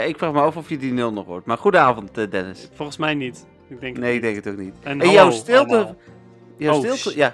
[0.00, 1.44] Ja, ik vraag me af of je die nul nog hoort.
[1.44, 2.68] Maar goedenavond, eh, Dennis.
[2.72, 3.46] Volgens mij niet.
[3.68, 4.74] Ik denk Nee, ik denk het ook niet.
[4.82, 5.94] En En hallo jouw stilte...
[6.56, 7.18] Jouw Oh, stilte...
[7.18, 7.32] Ja.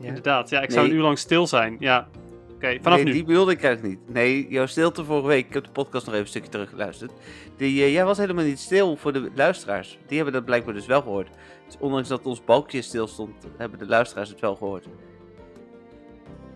[0.00, 0.06] Ja.
[0.06, 1.76] Inderdaad, ja, ik zou een uur lang stil zijn.
[1.78, 2.08] Ja,
[2.54, 3.12] oké, vanaf nee, nu.
[3.12, 4.14] die bedoelde ik eigenlijk niet.
[4.14, 7.12] Nee, jouw stilte vorige week, ik heb de podcast nog even een stukje teruggeluisterd.
[7.56, 9.98] Die, eh, jij was helemaal niet stil voor de luisteraars.
[10.06, 11.28] Die hebben dat blijkbaar dus wel gehoord.
[11.66, 14.86] Dus ondanks dat ons balkje stil stond, hebben de luisteraars het wel gehoord.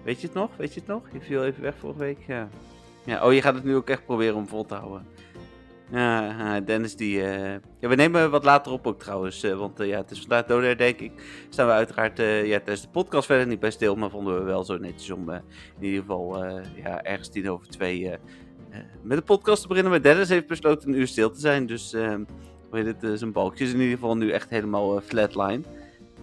[0.05, 0.51] Weet je het nog?
[0.57, 1.03] Weet je het nog?
[1.13, 2.19] Je viel even weg vorige week.
[2.27, 2.49] Ja.
[3.05, 5.07] ja oh, je gaat het nu ook echt proberen om vol te houden.
[5.91, 7.23] Ja, ah, Dennis die...
[7.23, 9.43] eh, Ja, we nemen wat later op ook trouwens.
[9.43, 11.13] eh, want eh, ja, het is vandaag dodenherdenking.
[11.49, 13.95] Staan we uiteraard eh, ja, tijdens de podcast verder niet bij stil.
[13.97, 15.39] Maar vonden we wel zo netjes om eh,
[15.79, 18.13] in ieder geval eh, ja, ergens tien over twee eh,
[18.71, 19.93] eh, met de podcast te beginnen.
[19.93, 21.67] Maar Dennis heeft besloten een uur stil te zijn.
[21.67, 22.15] Dus eh,
[22.71, 25.61] hoe heet het, eh, zijn balkje is in ieder geval nu echt helemaal eh, flatline.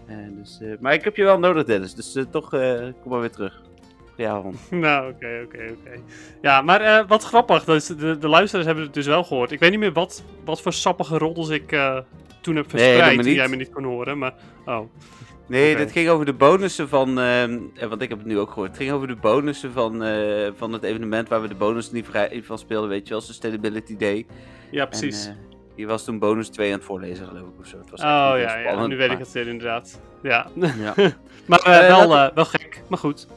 [0.05, 1.93] Eh, dus, eh, maar ik heb je wel nodig Dennis.
[1.93, 3.61] Dus eh, toch, eh, kom maar weer terug.
[4.15, 4.57] Goedenavond.
[4.71, 5.99] Nou, oké, oké, oké.
[6.41, 9.51] Ja, maar eh, wat grappig, dus de, de luisteraars hebben het dus wel gehoord.
[9.51, 11.97] Ik weet niet meer wat, wat voor sappige roddels ik eh,
[12.41, 14.33] toen heb verspreid, helemaal die jij me niet kon horen, maar...
[14.65, 14.79] Oh,
[15.47, 17.19] Nee, dit ging over de bonussen van.
[17.19, 18.67] eh, want ik heb het nu ook gehoord.
[18.67, 20.03] Het ging over de bonussen van,
[20.55, 22.89] van het evenement waar we de bonus niet vrij van speelden.
[22.89, 24.25] Weet je wel, Sustainability Day.
[24.71, 25.25] ja, precies.
[25.25, 25.37] En,
[25.75, 27.59] je was toen bonus 2 aan het voorlezen, geloof ik.
[27.59, 27.77] Of zo.
[27.77, 29.99] Het was oh ja, heel ja, spannend, nu weet ik het weer inderdaad.
[30.23, 30.93] Ja, Ja.
[31.47, 33.27] maar wel, wel gek, maar goed.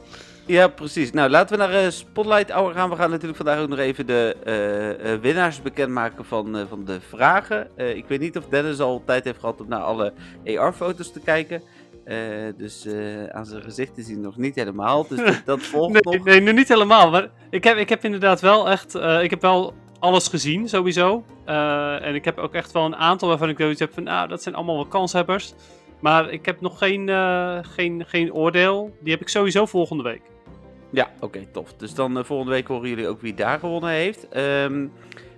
[0.49, 1.11] Ja, precies.
[1.11, 2.89] Nou, laten we naar eh, Spotlight Hour gaan.
[2.89, 7.01] We gaan natuurlijk vandaag ook nog even de eh, eh, winnaars bekendmaken van, van de
[7.01, 7.67] vragen.
[7.75, 10.13] Ik weet niet of Dennis al tijd heeft gehad om naar alle
[10.45, 11.61] AR-foto's te kijken.
[12.57, 12.87] Dus
[13.31, 15.07] aan zijn gezicht is hij nog niet helemaal.
[15.07, 16.25] Dus dat, dat volgt Nee, nog.
[16.25, 17.09] nee, nu niet helemaal.
[17.09, 18.95] Maar ik heb, ik heb inderdaad wel echt.
[19.21, 21.23] ik heb wel alles gezien, sowieso.
[22.01, 24.03] En ik heb ook echt wel een aantal waarvan ik zoiets heb van.
[24.03, 25.53] Nou, dat zijn allemaal wel kanshebbers.
[25.99, 27.09] Maar ik heb nog geen,
[27.65, 28.97] geen, geen oordeel.
[29.01, 30.21] Die heb ik sowieso volgende week.
[30.91, 31.73] Ja, oké, tof.
[31.73, 34.29] Dus dan eh, volgende week horen jullie ook wie daar gewonnen heeft.
[34.29, 34.87] Ehm,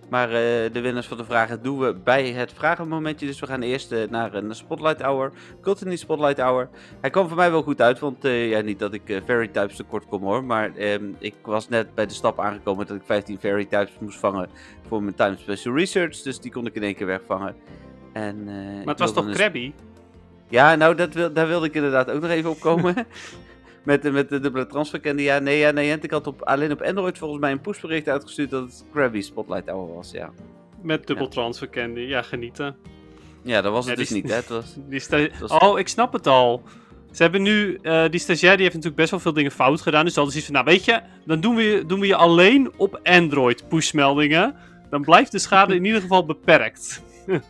[0.10, 0.34] maar eh,
[0.74, 3.26] de winnaars van de vragen doen we bij het vragenmomentje.
[3.26, 5.32] Dus we gaan eerst eh, naar een Spotlight Hour.
[5.62, 6.70] Continue Spotlight Hour.
[7.02, 10.06] Hij kwam voor mij wel goed uit, want ja, niet dat ik Fairy Types tekort
[10.06, 10.44] kom hoor.
[10.44, 14.20] Maar ehm, ik was net bij de stap aangekomen dat ik 15 Fairy Types moest
[14.20, 14.50] vangen
[14.88, 16.22] voor mijn Time Special Research.
[16.22, 17.56] Dus die kon ik in één keer wegvangen.
[18.14, 19.74] En, Maar het was toch een Krabby?
[20.50, 22.96] ja, nou, dat wil, daar wilde ik inderdaad ook nog even op komen.
[23.84, 25.24] met, de- met de dubbele transferkende.
[25.24, 25.98] Ja, nee, ja, nee.
[26.02, 29.70] Ik had op, alleen op Android volgens mij een pushbericht uitgestuurd dat het Krabby Spotlight
[29.70, 30.12] Hour was.
[30.12, 30.30] Ja,
[30.82, 32.00] Met dubbel transfer candy.
[32.00, 32.76] Ja, genieten.
[33.44, 34.30] ja dat was het Ja, dus niet.
[34.30, 34.36] Hè.
[34.36, 36.64] Het was, Die was- Oh, ik snap het al.
[37.12, 40.04] Ze hebben nu, eh, die stagiair die heeft natuurlijk best wel veel dingen fout gedaan.
[40.06, 42.72] Dus ze hadden zoiets van, nou weet je, dan doen we, doen we je alleen
[42.78, 44.56] op Android pushmeldingen.
[44.90, 47.02] Dan blijft de schade in ieder geval beperkt.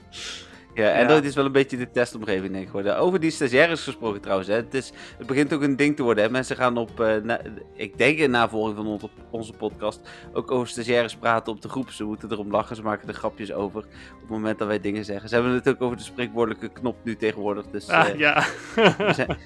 [0.74, 2.98] ja, Android is wel een beetje de testomgeving denk ik geworden.
[2.98, 4.48] Over die stagiaires gesproken trouwens.
[4.50, 4.56] Hè.
[4.56, 6.24] Het, is, het begint ook een ding te worden.
[6.24, 6.30] Hè.
[6.30, 7.42] Mensen gaan op, eh, na-
[7.76, 11.90] ik denk in navolging van onze, onze podcast, ook over stagiaires praten op de groep.
[11.90, 13.80] Ze moeten erom lachen, ze maken er grapjes over
[14.14, 15.30] op het moment dat wij dingen zeggen.
[15.30, 17.66] Ze hebben het ook over de spreekwoordelijke knop nu tegenwoordig.
[17.68, 18.44] Dus, Ah, eh, ja.
[19.14, 19.38] zijn-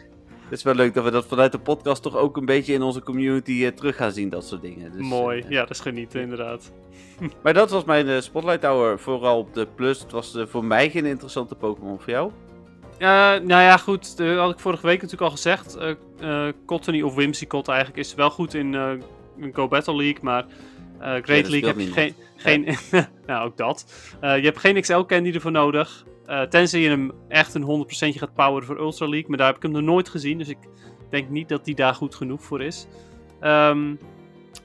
[0.50, 2.82] Het is wel leuk dat we dat vanuit de podcast toch ook een beetje in
[2.82, 4.92] onze community eh, terug gaan zien, dat soort dingen.
[4.92, 5.46] Dus, Mooi.
[5.50, 6.72] Ja, dat is genieten inderdaad.
[7.44, 10.00] Maar dat was mijn eh, Spotlight Hour, vooral op de Plus.
[10.00, 12.32] Het was eh, voor mij geen interessante Pokémon voor jou.
[12.98, 13.08] Eh,
[13.44, 14.18] nou ja, goed.
[14.18, 15.76] Dat had ik vorige week natuurlijk al gezegd.
[15.76, 18.74] eh eh, Cottony of Whimsicott eigenlijk is wel goed in,
[19.38, 20.20] in Go Battle League.
[20.22, 20.46] Maar
[21.00, 22.16] Great League heb je geen...
[22.36, 22.78] geen
[23.28, 23.86] nou, ook dat.
[24.22, 26.06] Je hebt geen XL-candy ervoor nodig.
[26.50, 29.30] Tenzij je hem echt een 100% gaat poweren voor Ultra League.
[29.30, 30.38] Maar daar heb ik hem nog nooit gezien.
[30.38, 30.58] Dus ik
[31.10, 32.88] denk niet dat die daar goed genoeg voor is.
[33.40, 33.94] Ehm,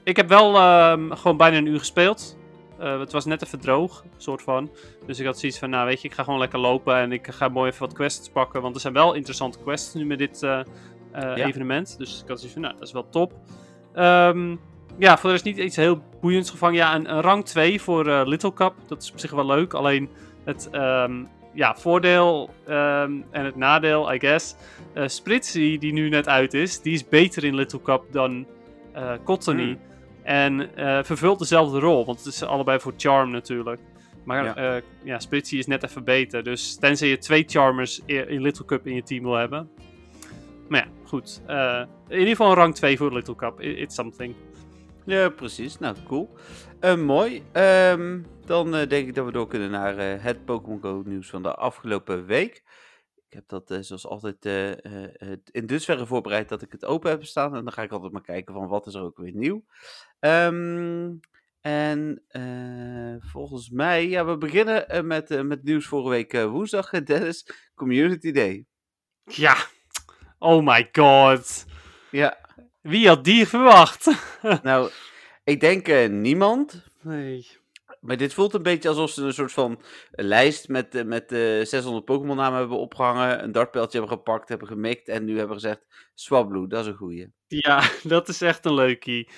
[0.03, 2.37] ik heb wel ehm, gewoon bijna een uur gespeeld.
[2.81, 4.69] Eh, het was net even droog, soort van.
[5.05, 7.27] Dus ik had zoiets van, nou weet je, ik ga gewoon lekker lopen en ik
[7.27, 8.61] ga mooi even wat quests pakken.
[8.61, 10.59] Want er zijn wel interessante quests nu met dit eh,
[11.11, 11.97] eh, evenement.
[11.97, 13.33] Dus ik had zoiets van, nou, dat is wel top.
[13.93, 14.55] Ehm,
[14.97, 16.75] ja, voor de rest niet iets heel boeiends gevangen.
[16.75, 18.73] Ja, een, een rang 2 voor Little Cup.
[18.87, 19.73] Dat is op zich wel leuk.
[19.73, 20.09] Alleen
[20.43, 21.23] het ehm,
[21.53, 24.55] ja, voordeel ehm, en het nadeel, I guess.
[25.05, 28.45] Spritzy, die nu net uit is, die is beter in Little Cup dan
[29.23, 29.63] Cottony.
[29.63, 29.90] Hmm.
[30.23, 33.79] En eh, vervult dezelfde rol, want het is allebei voor Charm natuurlijk.
[34.23, 34.53] Maar Ja.
[34.55, 35.19] ja, ja
[35.49, 36.43] is net even beter.
[36.43, 39.69] Dus tenzij je twee Charmers in Little Cup in je team wil hebben.
[40.67, 41.41] Maar ja, goed.
[41.47, 43.61] Eh, in ieder geval een rang 2 voor Little Cup.
[43.61, 44.35] It's something.
[45.05, 45.79] Ja, precies.
[45.79, 46.29] Nou, cool.
[46.79, 47.43] Eh, mooi.
[47.51, 51.29] Ehm, dan eh, denk ik dat we door kunnen naar eh, het Pokémon Go nieuws
[51.29, 52.63] van de afgelopen week.
[53.31, 57.25] Ik heb dat eh, zoals altijd het in dusverre voorbereid dat ik het open heb
[57.25, 57.55] staan.
[57.55, 59.65] En dan ga ik altijd maar kijken van wat is er ook weer nieuw.
[60.19, 61.13] Ehm,
[61.61, 62.23] en
[63.19, 66.89] volgens mij, ja, we beginnen met, met nieuws vorige week woensdag.
[67.03, 68.65] Dennis, Community Day.
[69.23, 69.55] Ja.
[70.37, 71.65] Oh my god.
[72.09, 72.37] Ja,
[72.81, 74.07] Wie had die verwacht?
[74.63, 74.91] nou,
[75.43, 76.83] ik denk niemand.
[77.01, 77.60] nee.
[78.01, 79.81] Maar dit voelt een beetje alsof ze een soort van
[80.11, 84.67] lijst met, eh, met eh 600 Pokémon namen hebben opgehangen, een dartpijltje hebben gepakt, hebben
[84.67, 87.33] gemikt en nu hebben gezegd, Swablu, dat is een goeie.
[87.47, 89.29] Ja, dat is echt een leukie.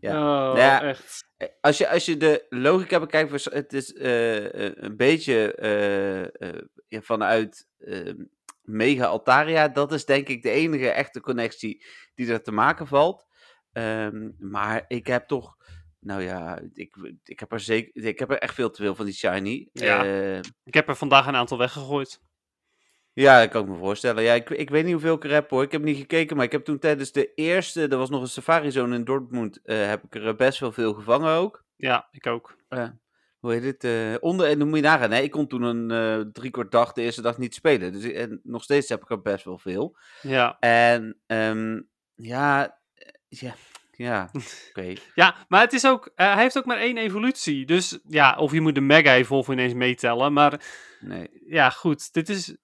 [0.00, 0.50] Ja.
[0.50, 0.82] Oh, Ja.
[0.82, 1.28] echt.
[1.36, 6.22] Eh, Als je, als je de logica bekijkt, het is eh, eh, een beetje eh,
[6.48, 6.62] eh,
[7.02, 8.12] vanuit eh,
[8.62, 9.68] Mega Altaria.
[9.68, 11.84] Dat is denk ik de enige echte connectie
[12.14, 13.26] die er te maken valt.
[13.72, 15.56] Ehm, maar ik heb toch,
[16.00, 19.04] nou ja, ik, ik, heb er zeker, ik heb er echt veel te veel van
[19.04, 19.68] die shiny.
[19.72, 20.04] Ja.
[20.04, 22.20] Eh, Ik heb er vandaag een aantal weggegooid.
[23.12, 24.22] ja, dat kan ik me voorstellen.
[24.22, 25.62] Ja, ik, ik weet niet hoeveel ik er heb hoor.
[25.62, 28.28] Ik heb niet gekeken, maar ik heb toen tijdens de eerste, er was nog een
[28.28, 31.64] safari zone in Dortmund, eh, heb ik er eh, best wel veel gevangen ook.
[31.76, 32.56] Ja, ik ook.
[33.38, 34.20] hoe heet het?
[34.20, 35.20] onder, en dan moet je nagaan, hè?
[35.20, 37.92] ik kon toen een eh drie kwart dag de eerste dag niet spelen.
[37.92, 39.96] Dus ik- en nog steeds heb ik er best wel veel.
[40.22, 40.56] Ja.
[40.58, 41.80] En ehm,
[42.14, 42.78] ja,
[43.28, 43.54] ja,
[44.02, 44.30] ja,
[44.70, 44.92] oké.
[45.14, 47.66] Ja, maar het is ook, eh, hij heeft ook maar één evolutie.
[47.66, 50.32] Dus ja, of je moet de Mega Evolve ineens meetellen.
[50.32, 50.60] Maar
[51.00, 51.28] Nee.
[51.46, 52.12] ja, goed.
[52.12, 52.56] Dit is,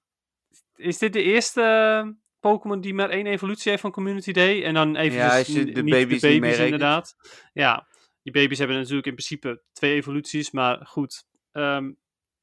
[0.76, 2.08] is dit de eerste eh,
[2.40, 4.64] Pokémon die maar één evolutie heeft van Community Day?
[4.64, 6.58] En dan even Ja, je de baby's niet meerekent.
[6.64, 7.14] inderdaad.
[7.52, 7.86] Ja,
[8.22, 10.50] die baby's hebben natuurlijk in principe twee evoluties.
[10.50, 11.92] Maar goed, ehm,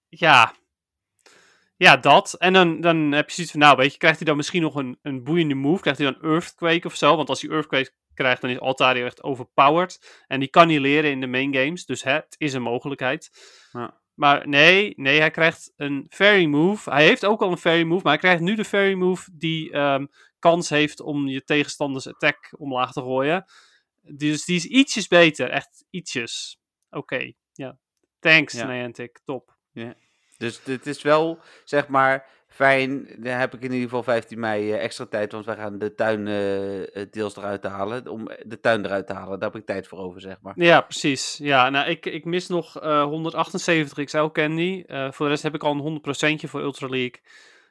[0.09, 0.53] ja...
[1.75, 2.33] Ja, dat.
[2.33, 4.75] En dan, dan heb je zoiets van, nou weet je, krijgt hij dan misschien nog
[4.75, 5.81] een, een boeiende move?
[5.81, 7.15] Krijgt hij dan Earthquake of zo?
[7.15, 10.23] Want als hij Earthquake krijgt, dan is Altaria echt overpowered.
[10.27, 11.85] En die kan hij leren in de main games.
[11.85, 13.29] Dus hè, het is een mogelijkheid.
[13.71, 14.01] Ja.
[14.13, 16.89] Maar nee, nee, hij krijgt een fairy move.
[16.89, 19.71] Hij heeft ook al een fairy move, maar hij krijgt nu de fairy move die
[19.71, 20.05] ehm,
[20.39, 23.45] kans heeft om je tegenstanders attack omlaag te gooien.
[24.01, 26.59] Dus die is ietsjes beter, echt ietsjes.
[26.89, 27.77] Oké, ja.
[28.19, 28.67] Thanks, Ja.
[28.67, 29.57] Niantic, top.
[30.37, 33.07] Dus dit is wel, zeg maar, fijn.
[33.17, 35.95] Dan heb ik in ieder geval 15 mei eh, extra tijd, want wij gaan de
[35.95, 38.07] tuin eh, eh, deels eruit halen.
[38.07, 40.53] Om de tuin eruit te halen, daar heb ik tijd voor over, zeg maar.
[40.55, 41.37] Ja, precies.
[41.37, 44.83] Ja, nou, ik, ik mis nog eh 178 XL Candy.
[44.87, 46.01] Eh, voor de rest heb ik al een
[46.45, 47.21] 100% voor Ultra League.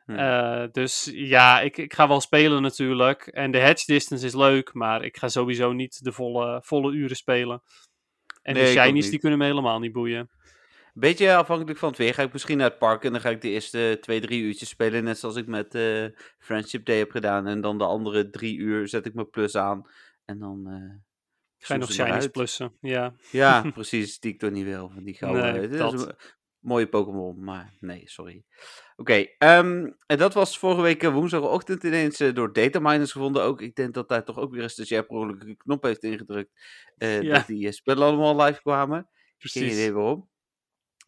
[0.05, 0.15] Hm.
[0.15, 3.27] Eh, dus ja, ik, ik ga wel spelen natuurlijk.
[3.27, 7.17] En de hedge distance is leuk, maar ik ga sowieso niet de volle, volle uren
[7.17, 7.63] spelen.
[8.43, 10.31] En Nee, de shinies die kunnen me helemaal niet boeien.
[10.95, 12.15] Beetje afhankelijk van het weer.
[12.15, 14.69] Ga ik misschien naar het park en dan ga ik de eerste twee, drie uurtjes
[14.69, 15.05] spelen.
[15.05, 16.05] Net zoals ik met eh,
[16.39, 17.47] Friendship Day heb gedaan.
[17.47, 19.83] En dan de andere drie uur zet ik mijn plus aan.
[20.25, 20.67] En dan.
[20.67, 21.01] eh
[21.59, 22.77] Ga je nog shinies plussen?
[22.81, 23.15] Ja.
[23.31, 24.19] Ja, precies.
[24.21, 24.91] Die ik toch niet wil.
[24.95, 25.53] van Die gouden.
[25.53, 25.93] Nee, dit is dat.
[26.09, 26.15] een
[26.59, 27.45] mooie Pokémon.
[27.45, 28.45] Maar nee, sorry.
[28.97, 29.27] Oké.
[29.39, 33.43] ehm, en dat was vorige week eh, woensdagochtend ineens eh, door dataminers gevonden.
[33.43, 36.03] Ook, ik denk dat daar toch ook weer een stagiair per ongeluk een knop heeft
[36.03, 36.51] ingedrukt.
[36.97, 37.21] Ja.
[37.23, 38.97] Dat die spellen allemaal live kwamen.
[38.99, 39.73] Geen Precies.
[39.73, 40.31] idee waarom.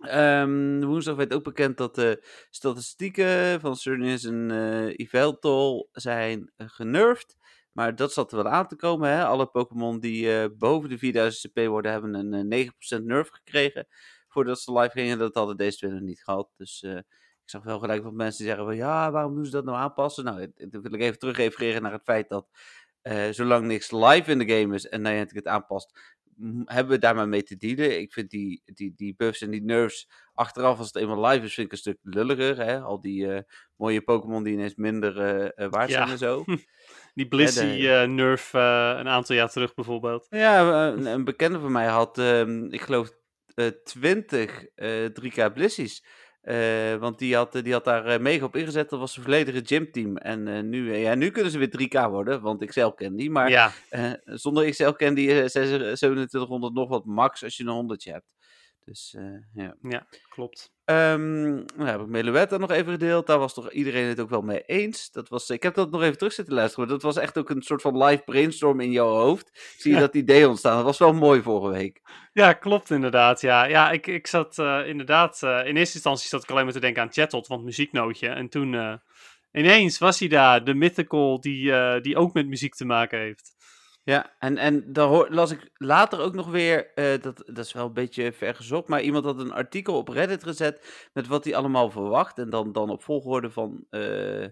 [0.07, 4.51] Ehm, woensdag werd ook bekend dat de statistieken van Cernius en
[4.97, 7.37] Yveltal zijn eh, genervd.
[7.73, 9.11] Maar dat zat er wel aan te komen.
[9.11, 9.25] Hè?
[9.25, 13.87] Alle Pokémon die eh, boven de 4000 CP worden, hebben een eh, 9% nerf gekregen.
[14.29, 15.19] Voordat ze live gingen.
[15.19, 16.49] Dat hadden deze twee nog niet gehad.
[16.57, 19.77] Dus ik zag wel gelijk wat mensen zeggen van ja, waarom doen ze dat nou
[19.77, 20.25] aanpassen?
[20.25, 22.49] Nou, dan wil ik even terug refereren naar het feit dat
[23.31, 26.14] zolang niks live in de game is en Niantic het aanpast,
[26.65, 28.01] hebben we daar maar mee te dealen.
[28.01, 31.55] Ik vind die, die, die buffs en die nerfs achteraf, als het eenmaal live is,
[31.55, 32.57] vind ik een stuk lulliger.
[32.57, 32.81] Hè?
[32.81, 33.43] Al die eh,
[33.77, 36.13] mooie Pokémon die ineens minder eh, eh, waard zijn Ja.
[36.13, 36.45] en zo.
[37.15, 40.27] Die Blissey eh, nerf een aantal jaar terug bijvoorbeeld.
[40.31, 43.11] Ja, een, een bekende van mij had, ehm, ik geloof,
[43.55, 46.05] eh 20 eh 3K Blissies.
[46.45, 48.91] Eh, want die had, die had daar eh, mega op ingezet.
[48.91, 50.17] Dat was een volledige gymteam.
[50.17, 53.29] En eh, nu, ja, nu kunnen ze weer 3K worden, want XL Candy.
[53.29, 53.73] Maar ja,
[54.25, 58.35] zonder XL Candy eh, zijn ze 2700 nog wat max als je een 100 hebt.
[58.85, 60.07] Dus eh, ja.
[60.29, 60.73] klopt.
[60.85, 63.27] Ehm nou heb ik Meluetta nog even gedeeld.
[63.27, 65.11] Daar was toch iedereen het ook wel mee eens.
[65.11, 66.85] Dat was, ik heb dat nog even terug zitten luisteren.
[66.85, 69.51] maar Dat was echt ook een soort van live brainstorm in jouw hoofd.
[69.79, 70.03] Zie je Ja.
[70.03, 70.77] dat idee ontstaan.
[70.77, 72.01] Dat was wel mooi vorige week.
[72.33, 73.41] Ja, klopt inderdaad.
[73.41, 75.43] Ja, ja ik, ik zat eh, inderdaad...
[75.43, 78.29] eh, in eerste instantie zat ik alleen maar te denken aan Chattot, want muzieknootje.
[78.29, 78.95] En toen eh,
[79.53, 83.54] ineens was hij daar, de mythical die, die ook met muziek te maken heeft.
[84.05, 87.73] Ja, en, en dan hoor, las ik later ook nog weer, eh, dat, dat is
[87.73, 91.57] wel een beetje vergezocht, maar iemand had een artikel op Reddit gezet met wat hij
[91.57, 92.39] allemaal verwacht.
[92.39, 94.51] En dan, dan op volgorde van eh, eh,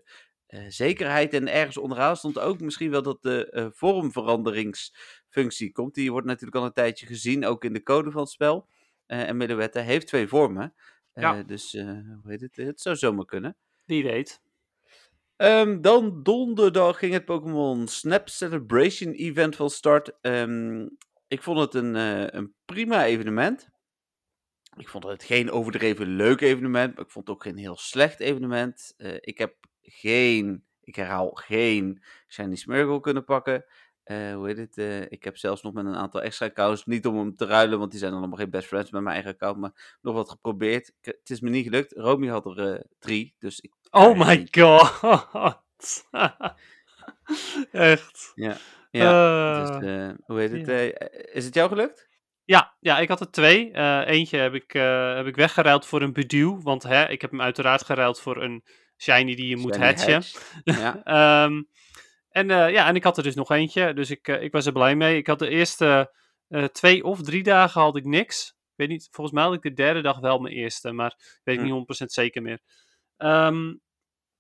[0.68, 1.34] zekerheid.
[1.34, 5.94] En ergens onderaan stond ook misschien wel dat de vormveranderingsfunctie komt.
[5.94, 8.68] Die wordt natuurlijk al een tijdje gezien, ook in de code van het spel.
[9.06, 10.74] En Middenwette heeft twee vormen.
[11.14, 11.42] Ja.
[11.42, 12.56] Dus, hoe heet het?
[12.56, 13.56] Het zou zomaar kunnen.
[13.86, 14.41] Die weet.
[15.36, 20.12] Ehm, dan donderdag ging het Pokémon Snap Celebration Event van start.
[20.20, 20.86] Ehm,
[21.28, 23.70] ik vond het een, eh, een prima evenement.
[24.76, 28.20] Ik vond het geen overdreven leuk evenement, maar ik vond het ook geen heel slecht
[28.20, 28.94] evenement.
[28.96, 33.64] Eh, ik heb geen, ik herhaal geen Shiny Smeargle kunnen pakken.
[34.02, 35.10] eh, hoe heet het?
[35.12, 37.90] ik heb zelfs nog met een aantal extra accounts, niet om hem te ruilen, want
[37.90, 40.92] die zijn dan allemaal geen best friends met mijn eigen account, maar nog wat geprobeerd.
[41.00, 41.92] Het is me niet gelukt.
[41.92, 43.72] Romy had er drie, dus ik...
[43.94, 45.00] Oh Ja, my god.
[47.72, 48.32] Echt.
[48.34, 48.56] Ja,
[48.90, 50.66] Eh, dus eh, hoe heet het?
[50.66, 50.72] ja.
[50.74, 52.08] eh, is het jou gelukt?
[52.44, 53.70] Ja, ja, ik had er twee.
[53.72, 56.60] Eh, eentje heb ik, eh, heb ik weggeruild voor een beduw.
[56.62, 58.64] Want hè, ik heb hem uiteraard geruild voor een
[59.02, 60.12] shiny die je moet hatchen.
[60.12, 60.60] Hatch.
[60.64, 61.00] Ja,
[61.44, 61.62] Ehm,
[62.30, 63.94] en, eh, ja, en ik had er dus nog eentje.
[63.94, 65.16] Dus ik, eh, ik was er blij mee.
[65.16, 66.14] Ik had de eerste
[66.48, 68.48] eh, twee of drie dagen had ik niks.
[68.48, 70.92] Ik weet niet, volgens mij had ik de derde dag wel mijn eerste.
[70.92, 71.66] Maar weet ik Hm.
[71.66, 72.58] niet 100% zeker meer.
[73.22, 73.74] Ehm,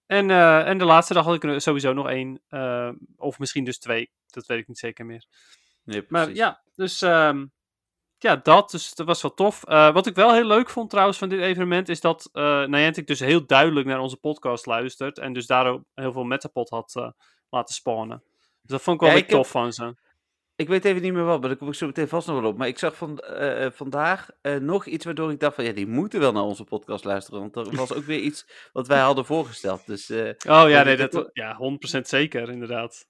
[0.06, 2.40] en, eh, en de laatste dag had ik sowieso nog één.
[2.48, 4.10] eh, of misschien dus twee.
[4.26, 5.24] Dat weet ik niet zeker meer.
[5.84, 7.46] nee, Maar ja, dus ehm,
[8.18, 8.70] ja, dat.
[8.70, 9.64] Dus dat was wel tof.
[9.64, 12.28] Eh, wat ik wel heel leuk vond trouwens van dit evenement is dat
[12.66, 15.18] Niantic dus heel duidelijk naar onze podcast luistert.
[15.18, 17.12] En dus daarom heel veel Metapod had
[17.50, 18.22] laten spawnen.
[18.60, 19.94] Dus dat vond ik wel Ja, weer ik heb- tof van ze.
[20.62, 22.50] Ik weet even niet meer wat, maar daar kom ik zo meteen vast nog wel
[22.50, 22.56] op.
[22.58, 25.72] Maar ik zag van, eh, eh, vandaag eh, nog iets waardoor ik dacht van, ja,
[25.72, 27.40] die moeten wel naar onze podcast luisteren.
[27.40, 29.86] Want er was ook weer iets wat wij hadden voorgesteld.
[29.86, 31.58] Dus Oh ja, nee, dat, ja
[31.98, 33.06] 100% zeker, inderdaad.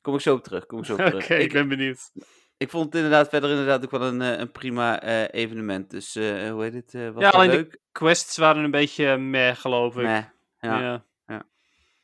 [0.00, 1.28] kom ik zo op terug, kom ik zo op Oké, terug.
[1.28, 2.10] ik ik, ben benieuwd.
[2.56, 5.90] ik vond het inderdaad verder inderdaad ook wel een, een prima evenement.
[5.90, 7.12] Dus hoe heet het?
[7.14, 7.78] was Ja, alleen de- leuk.
[7.92, 10.02] Quests waren een beetje meh, geloof ik.
[10.06, 10.24] Nee,
[10.60, 11.44] ja, ja.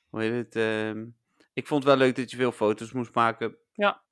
[0.09, 0.57] hoe heet het?
[0.57, 1.05] ehm,
[1.53, 3.57] ik vond het wel leuk dat je veel foto's moest maken.
[3.73, 4.05] Ja.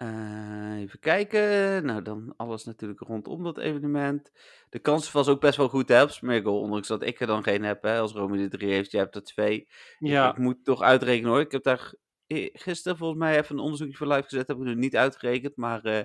[0.00, 1.84] Eh, even kijken.
[1.84, 4.32] Nou, dan alles natuurlijk rondom dat evenement.
[4.68, 7.42] De kans was ook best wel goed hè, op Smirgle, ondanks dat ik er dan
[7.42, 7.82] geen heb.
[7.82, 7.98] Hè.
[7.98, 9.68] Als Romy er drie heeft, jij hebt er twee.
[9.98, 10.30] Ja.
[10.30, 11.40] Ik moet toch uitrekenen hoor.
[11.40, 11.94] Ik heb daar
[12.52, 14.48] gisteren volgens mij even een onderzoekje voor live gezet.
[14.48, 16.04] Heb ik nu niet uitgerekend, maar eh,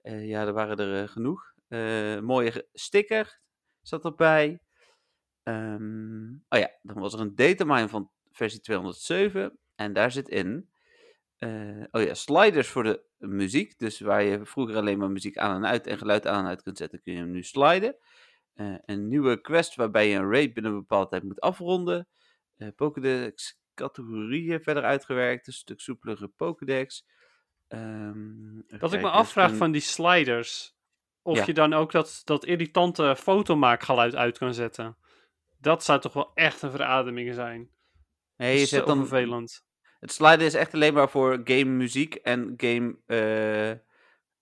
[0.00, 1.52] eh, ja, er waren er genoeg.
[2.22, 3.40] Mooie sticker
[3.80, 4.60] zat erbij.
[5.42, 9.58] Ehm, oh ja, dan was er een datamine van versie 207.
[9.74, 10.71] En daar zit in.
[11.42, 13.78] Eh, oh ja, sliders voor de muziek.
[13.78, 16.62] Dus waar je vroeger alleen maar muziek aan en uit en geluid aan en uit
[16.62, 17.96] kunt zetten, kun je hem nu sliden.
[18.54, 22.08] Eh, een nieuwe quest waarbij je een raid binnen een bepaalde tijd moet afronden.
[22.56, 25.46] Eh Pokédex categorieën verder uitgewerkt.
[25.46, 27.06] Een stuk soepelere Pokédex.
[27.68, 30.76] Even Dat ik me afvraag een- van die sliders.
[31.22, 31.44] Of Ja.
[31.46, 34.96] je dan ook dat, dat irritante fotomaakgeluid uit kan zetten.
[35.58, 37.70] Dat zou toch wel echt een verademing zijn.
[38.36, 38.98] Nee, je zet dan...
[39.06, 39.64] vervelend.
[40.02, 43.78] Het sliden is echt alleen maar voor game muziek en game eh, eh,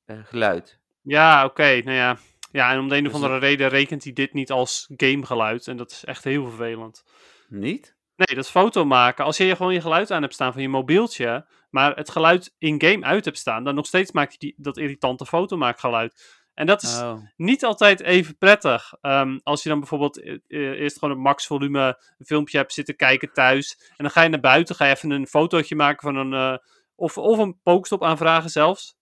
[0.06, 0.78] geluid.
[1.02, 1.80] Ja, oké.
[1.84, 2.18] nou ja.
[2.52, 5.66] Ja, en om de een of Dus andere reden rekent hij dit niet als gamegeluid.
[5.66, 7.04] En dat is echt heel vervelend.
[7.48, 7.96] Niet?
[8.16, 9.24] Nee, dat foto maken.
[9.24, 11.46] Als je gewoon je geluid aan hebt staan van je mobieltje.
[11.70, 13.64] Maar het geluid in-game uit hebt staan.
[13.64, 16.39] Dan nog steeds maakt hij die, dat irritante fotomaakgeluid.
[16.54, 17.22] En dat is Oh.
[17.36, 18.92] niet altijd even prettig.
[19.00, 22.72] Ehm, als je dan bijvoorbeeld eh, eh, eerst gewoon op max volume een filmpje hebt
[22.72, 23.76] zitten kijken thuis.
[23.88, 26.32] En dan ga je naar buiten, ga je even een fotootje maken van een.
[26.32, 26.58] eh,
[26.94, 28.96] of, of een pokestop aanvragen zelfs.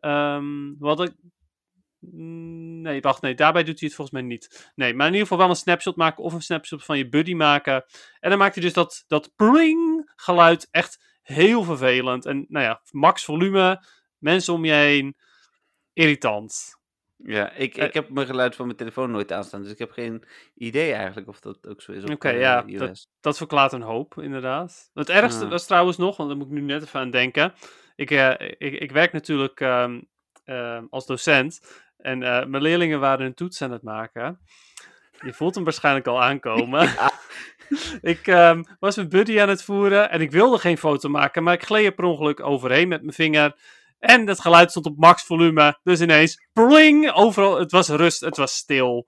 [0.00, 1.12] Ehm wat ik.
[2.06, 4.72] Nee, wacht, nee, daarbij doet hij het volgens mij niet.
[4.74, 7.34] Nee, maar in ieder geval wel een snapshot maken of een snapshot van je buddy
[7.34, 7.84] maken.
[8.20, 12.26] En dan maakt hij dus dat, dat pling geluid echt heel vervelend.
[12.26, 13.84] En nou ja, max volume,
[14.18, 15.16] mensen om je heen,
[15.92, 16.78] irritant.
[17.16, 17.84] Ja, ik, Eh.
[17.86, 21.28] ik heb mijn geluid van mijn telefoon nooit aanstaan, dus ik heb geen idee eigenlijk
[21.28, 23.08] of dat ook zo is Oké, eh, ja, iOS.
[23.20, 24.90] Dat verklaart een hoop, inderdaad.
[24.94, 27.54] Het ergste was trouwens nog, want daar moet ik nu net even aan denken.
[27.96, 30.00] Ik, eh, ik, ik werk natuurlijk ehm,
[30.44, 31.82] ehm, als docent.
[31.96, 34.38] En mijn leerlingen waren een toets aan het maken.
[35.20, 36.88] Je voelt hem waarschijnlijk al aankomen.
[38.14, 41.54] ik ehm, was mijn buddy aan het voeren en ik wilde geen foto maken, maar
[41.54, 43.54] ik gleed er per ongeluk overheen met mijn vinger.
[44.04, 45.78] En het geluid stond op max volume.
[45.82, 47.58] Dus ineens, pling, overal.
[47.58, 49.06] Het was rust, het was stil.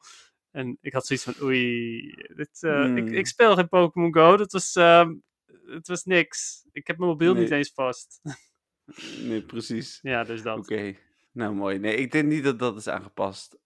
[0.50, 2.00] En ik had zoiets van, oei,
[2.37, 3.15] dit, eh, ik, Hmm.
[3.15, 4.37] ik speel geen Pokémon Go.
[4.37, 5.15] Dat was, ehm,
[5.67, 6.67] het was niks.
[6.73, 7.43] Ik heb mijn mobiel Nee.
[7.43, 8.21] niet eens vast.
[9.29, 9.99] Nee, precies.
[10.03, 10.59] ja, dus dat.
[10.59, 10.95] Oké,
[11.33, 11.79] nou mooi.
[11.79, 13.59] Nee, ik denk niet dat dat is aangepast.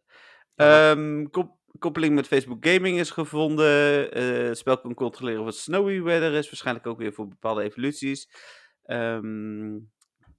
[0.54, 0.90] Ja.
[0.90, 4.12] Ehm, kop- koppeling met Facebook Gaming is gevonden.
[4.12, 6.46] Eh, het spel kan controleren of het snowy weather is.
[6.46, 8.28] Waarschijnlijk ook weer voor bepaalde evoluties.
[8.84, 9.76] Ehm,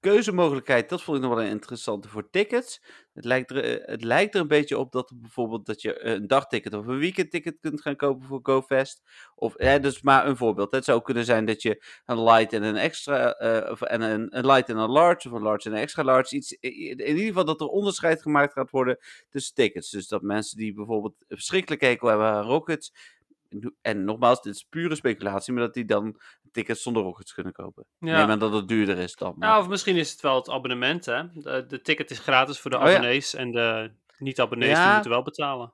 [0.01, 2.81] keuzemogelijkheid, dat vond ik nog wel een interessante voor tickets.
[3.13, 6.27] Het lijkt, er, eh, het lijkt er een beetje op dat bijvoorbeeld dat je een
[6.27, 9.01] dagticket of een weekendticket kunt gaan kopen voor GoFest.
[9.35, 10.71] Of, hè, dus maar een voorbeeld.
[10.71, 14.37] Het zou kunnen zijn dat je een light en een extra, eh, of, en een,
[14.37, 16.35] een light en een large, of een large en een extra large.
[16.35, 18.97] Iets, in ieder geval dat er onderscheid gemaakt gaat worden
[19.29, 19.89] tussen tickets.
[19.89, 22.93] Dus dat mensen die bijvoorbeeld verschrikkelijk hekel hebben aan rockets.
[23.81, 26.19] En nogmaals, dit is pure speculatie, maar dat die dan
[26.51, 27.85] tickets zonder rockets kunnen kopen.
[27.99, 28.17] Ja.
[28.17, 29.33] Nee, maar dat het duurder is dan.
[29.37, 31.23] maar- Ja, of misschien is het wel het abonnement, hè.
[31.33, 32.89] De, de ticket is gratis voor de Oh ja.
[32.89, 35.73] abonnees en de niet-abonnees die moeten wel betalen.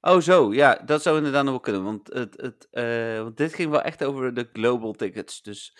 [0.00, 0.52] Oh, zo.
[0.54, 1.84] Ja, dat zou inderdaad nog wel kunnen.
[1.84, 5.42] Want, het, het, eh, want dit ging wel echt over de global tickets.
[5.42, 5.76] Dus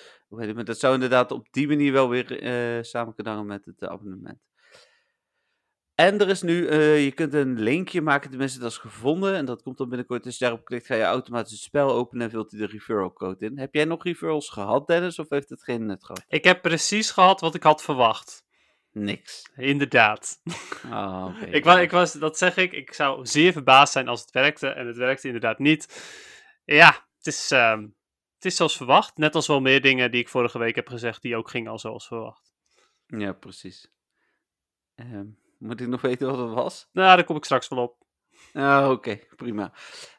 [0.65, 4.39] dat zou inderdaad op die manier wel weer eh, samen kunnen hangen met het abonnement.
[5.95, 9.35] En er is nu, eh, je kunt een linkje maken, tenminste dat is gevonden.
[9.35, 10.25] En dat komt dan binnenkort.
[10.25, 13.13] Als je daarop klikt, ga je automatisch het spel openen en vult hij de referral
[13.13, 13.59] code in.
[13.59, 15.19] Heb jij nog referrals gehad, Dennis?
[15.19, 16.25] Of heeft het geen nut gehad?
[16.29, 18.45] Ik heb precies gehad wat ik had verwacht.
[18.93, 19.51] Niks.
[19.57, 20.41] Inderdaad.
[20.87, 21.37] Oh.
[21.51, 24.69] Ik, wa ik was, dat zeg ik, ik zou zeer verbaasd zijn als het werkte.
[24.69, 26.13] En het werkte inderdaad niet.
[26.65, 27.83] Ja, het is, ehm,
[28.35, 29.17] het is zoals verwacht.
[29.17, 31.79] Net als wel meer dingen die ik vorige week heb gezegd, die ook gingen al
[31.79, 32.53] zoals verwacht.
[33.07, 33.91] Ja, precies.
[34.95, 35.27] Ehm,
[35.65, 36.89] moet ik nog weten wat het was?
[36.93, 38.03] Nou, daar kom ik straks wel op.
[38.53, 39.73] Ah, oké, prima.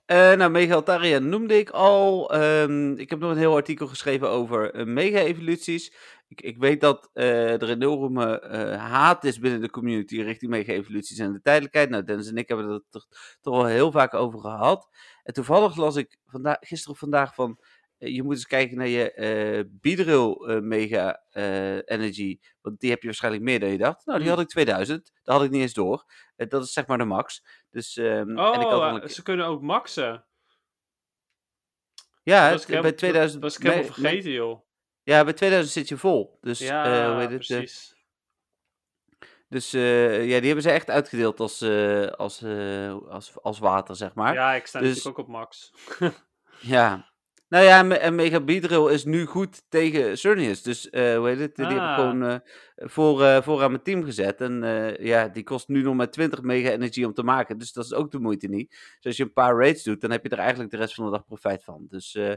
[0.06, 2.34] Eh nou, Mega Altaria noemde ik al.
[2.34, 5.94] Ehm, ik heb nog een heel artikel geschreven over eh, mega-evoluties.
[6.28, 11.18] Ik, ik weet dat eh, er enorme eh, haat is binnen de community richting mega-evoluties
[11.18, 11.90] en de tijdelijkheid.
[11.90, 13.08] Nou, Dennis en ik hebben het er toch,
[13.42, 14.90] toch wel heel vaak over gehad.
[15.24, 17.60] En toevallig las ik vandaag, gisteren of vandaag van...
[18.06, 21.24] eh, je moet eens kijken naar je eh Beedrill eh, Mega
[21.86, 22.40] Energy.
[22.62, 24.06] Want die heb je waarschijnlijk meer dan je dacht.
[24.06, 24.36] Nou, die Hmm.
[24.38, 25.12] had ik 2000.
[25.24, 26.06] Dat had ik niet eens door.
[26.36, 27.46] Dat is zeg maar de max.
[27.70, 30.26] Dus, ehm, en ik had Oh, een ze kunnen ook maxen.
[32.24, 33.42] Ja, was bij 2000.
[33.42, 34.60] Dat was ik helemaal vergeten, joh.
[35.04, 36.38] ja, bij 2000 zit je vol.
[36.42, 37.96] Dus, Ja, hoe heet het, precies.
[39.50, 41.62] dus ja, die hebben ze echt uitgedeeld als,
[42.18, 42.44] als,
[43.10, 44.34] als, als water, zeg maar.
[44.34, 45.72] Ja, ik sta dus- natuurlijk ook op max.
[46.60, 47.14] Ja.
[47.48, 50.62] Nou ja, en, en Mega Beedrill is nu goed tegen Cernius.
[50.64, 51.56] Dus eh, hoe heet het?
[51.56, 51.96] Die heb ik Ah.
[51.96, 52.36] gewoon eh,
[52.76, 54.42] voor, eh, voor aan mijn team gezet.
[54.42, 57.58] En eh, ja, die kost nu nog maar 20 mega energie om te maken.
[57.58, 58.70] Dus dat is ook de moeite niet.
[58.70, 61.06] Dus als je een paar raids doet, dan heb je er eigenlijk de rest van
[61.06, 61.86] de dag profijt van.
[61.90, 62.34] Dus eh,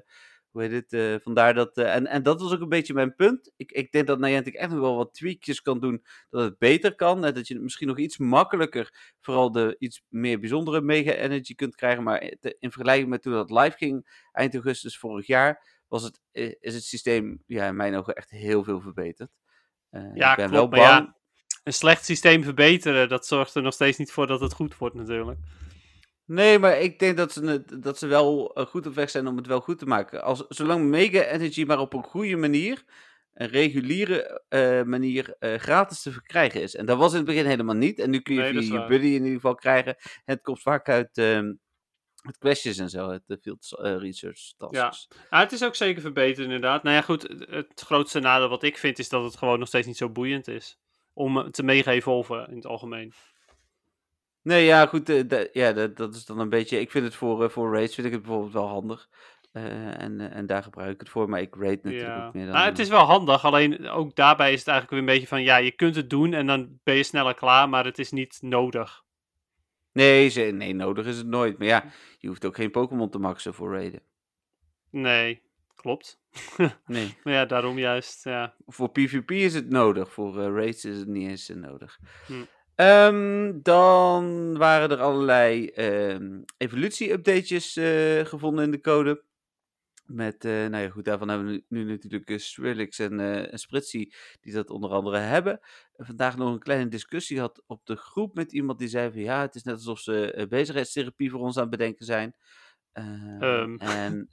[0.58, 0.92] hoe heet het?
[0.92, 1.76] eh, vandaar dat.
[1.76, 3.52] eh, en, en dat was ook een beetje mijn punt.
[3.56, 6.04] Ik, ik denk dat Niantic echt nog wel wat tweakjes kan doen.
[6.30, 7.24] Dat het beter kan.
[7.24, 9.12] En dat je misschien nog iets makkelijker.
[9.20, 12.02] Vooral de iets meer bijzondere mega energy kunt krijgen.
[12.02, 16.20] Maar te- in vergelijking met toen dat live ging eind augustus vorig jaar, was het,
[16.32, 19.30] eh, is het systeem ja, in mijn ogen echt heel veel verbeterd.
[19.90, 21.06] Eh, Ja, ik ben klopt, wel maar bang.
[21.06, 21.16] ja,
[21.64, 24.94] Een slecht systeem verbeteren, dat zorgt er nog steeds niet voor dat het goed wordt
[24.94, 25.38] natuurlijk.
[26.28, 29.36] Nee, maar ik denk dat ze, dat ze wel eh, goed op weg zijn om
[29.36, 30.22] het wel goed te maken.
[30.22, 32.84] Als, zolang Mega Energy maar op een goede manier,
[33.34, 36.74] een reguliere eh, manier, eh, gratis te verkrijgen is.
[36.74, 37.98] En dat was in het begin helemaal niet.
[37.98, 39.96] En nu kun je Nee, via je buddy in ieder geval krijgen.
[39.98, 41.52] En het komt vaak uit ehm
[42.18, 45.06] het questions en zo, uit de field research tasks.
[45.10, 45.16] Ja.
[45.30, 46.82] Ah, het is ook zeker verbeterd inderdaad.
[46.82, 49.86] Nou ja, goed, het- grootste nadeel wat ik vind is dat het gewoon nog steeds
[49.86, 50.78] niet zo boeiend is.
[51.12, 53.12] Om te mega-evolven in het algemeen.
[54.42, 55.08] Nee, ja, goed.
[55.08, 56.80] eh, ja, dat, dat is dan een beetje.
[56.80, 59.08] Ik vind het voor, eh, voor raids vind ik het bijvoorbeeld wel handig.
[59.52, 61.28] Eh, en, en daar gebruik ik het voor.
[61.28, 62.26] Maar ik raid natuurlijk Ja.
[62.26, 62.54] ook meer dan.
[62.54, 65.42] Nou, het is wel handig, alleen ook daarbij is het eigenlijk weer een beetje van,
[65.42, 68.38] ja, je kunt het doen en dan ben je sneller klaar, maar het is niet
[68.40, 69.02] nodig.
[69.92, 71.58] Nee, ze, nee, nodig is het nooit.
[71.58, 71.84] Maar ja,
[72.18, 74.02] je hoeft ook geen Pokémon te maxen voor raiden.
[74.90, 75.42] Nee,
[75.74, 76.20] klopt.
[76.86, 77.16] Nee.
[77.24, 78.54] Maar ja, daarom juist, ja.
[78.66, 80.12] Voor PvP is het nodig.
[80.12, 81.98] Voor raids is het niet eens nodig.
[82.26, 82.32] Hm.
[82.78, 89.24] Ehm, dan waren er allerlei ehm, evolutie-updates eh, gevonden in de code.
[90.06, 93.52] Met, eh, nou ja, goed, daarvan hebben we nu, nu natuurlijk uh, Swirlix en, eh
[93.52, 94.10] en Spritzy,
[94.40, 95.60] die dat onder andere hebben.
[95.92, 99.20] En vandaag nog een kleine discussie gehad op de groep met iemand die zei van
[99.20, 102.34] ja, het is net alsof ze eh, bezigheidstherapie voor ons aan het bedenken zijn.
[102.92, 103.76] Ehm, Ehm.
[103.76, 104.30] En,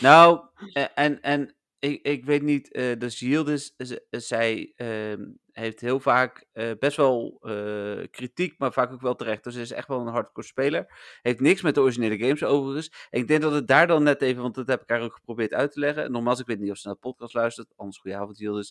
[0.00, 0.40] nou,
[0.72, 3.70] eh, en, en ik, ik weet niet, eh de Yildiz,
[4.10, 9.44] zij ehm, heeft heel vaak eh, best wel eh, kritiek, maar vaak ook wel terecht.
[9.44, 11.18] Dus ze is echt wel een hardcore speler.
[11.22, 13.08] Heeft niks met de originele games overigens.
[13.10, 15.14] En ik denk dat het daar dan net even, want dat heb ik haar ook
[15.14, 16.12] geprobeerd uit te leggen.
[16.12, 18.70] Nogmaals, ik weet niet of ze naar de podcast luistert, anders goedenavond Yildiz.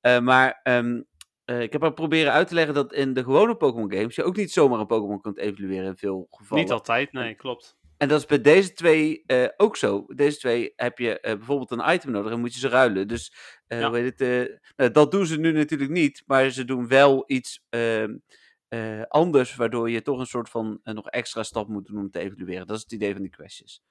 [0.00, 1.00] Eh maar ehm,
[1.44, 4.24] eh, ik heb haar proberen uit te leggen dat in de gewone Pokémon games je
[4.24, 6.64] ook niet zomaar een Pokémon kunt evalueren in veel gevallen.
[6.64, 7.76] Niet altijd, nee, klopt.
[7.98, 10.04] En dat is bij deze twee eh, ook zo.
[10.14, 13.08] Deze twee heb je eh, bijvoorbeeld een item nodig en moet je ze ruilen.
[13.08, 13.32] Dus
[13.66, 13.88] eh, Ja.
[13.88, 17.64] hoe heet het, nou, dat doen ze nu natuurlijk niet, maar ze doen wel iets
[17.68, 18.16] ehm,
[18.68, 22.18] eh, anders, waardoor je toch een soort van nog extra stap moet doen om te
[22.18, 22.66] evalueren.
[22.66, 23.82] Dat is het idee van die questions.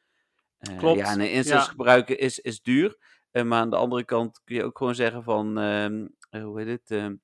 [0.77, 1.69] Klopt, Ja, en instance ja.
[1.71, 2.97] gebruiken is, is duur.
[3.31, 6.67] maar aan de andere kant kun je ook gewoon zeggen van, ehm, eh, hoe heet
[6.67, 7.15] het, ehm,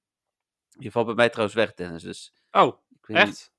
[0.69, 2.03] je valt bij mij trouwens weg, Dennis.
[2.03, 3.50] Dus Oh, weet niet- echt?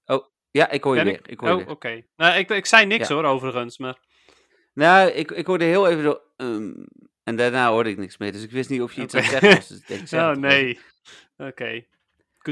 [0.52, 1.22] Ja, ik hoor je Ben weer.
[1.26, 2.02] Ik hoor je oh, oké.
[2.16, 3.14] Nou, ik, ik zei niks Ja.
[3.14, 3.98] hoor, overigens, maar...
[4.74, 6.20] Nou, ik, ik hoorde heel even zo.
[6.36, 6.72] ehm,
[7.24, 8.32] en daarna hoorde ik niks meer.
[8.32, 9.68] Dus ik wist niet of je iets aan het zeggen was.
[9.68, 10.80] Dus ik Oh, nee.
[11.36, 11.84] Oké.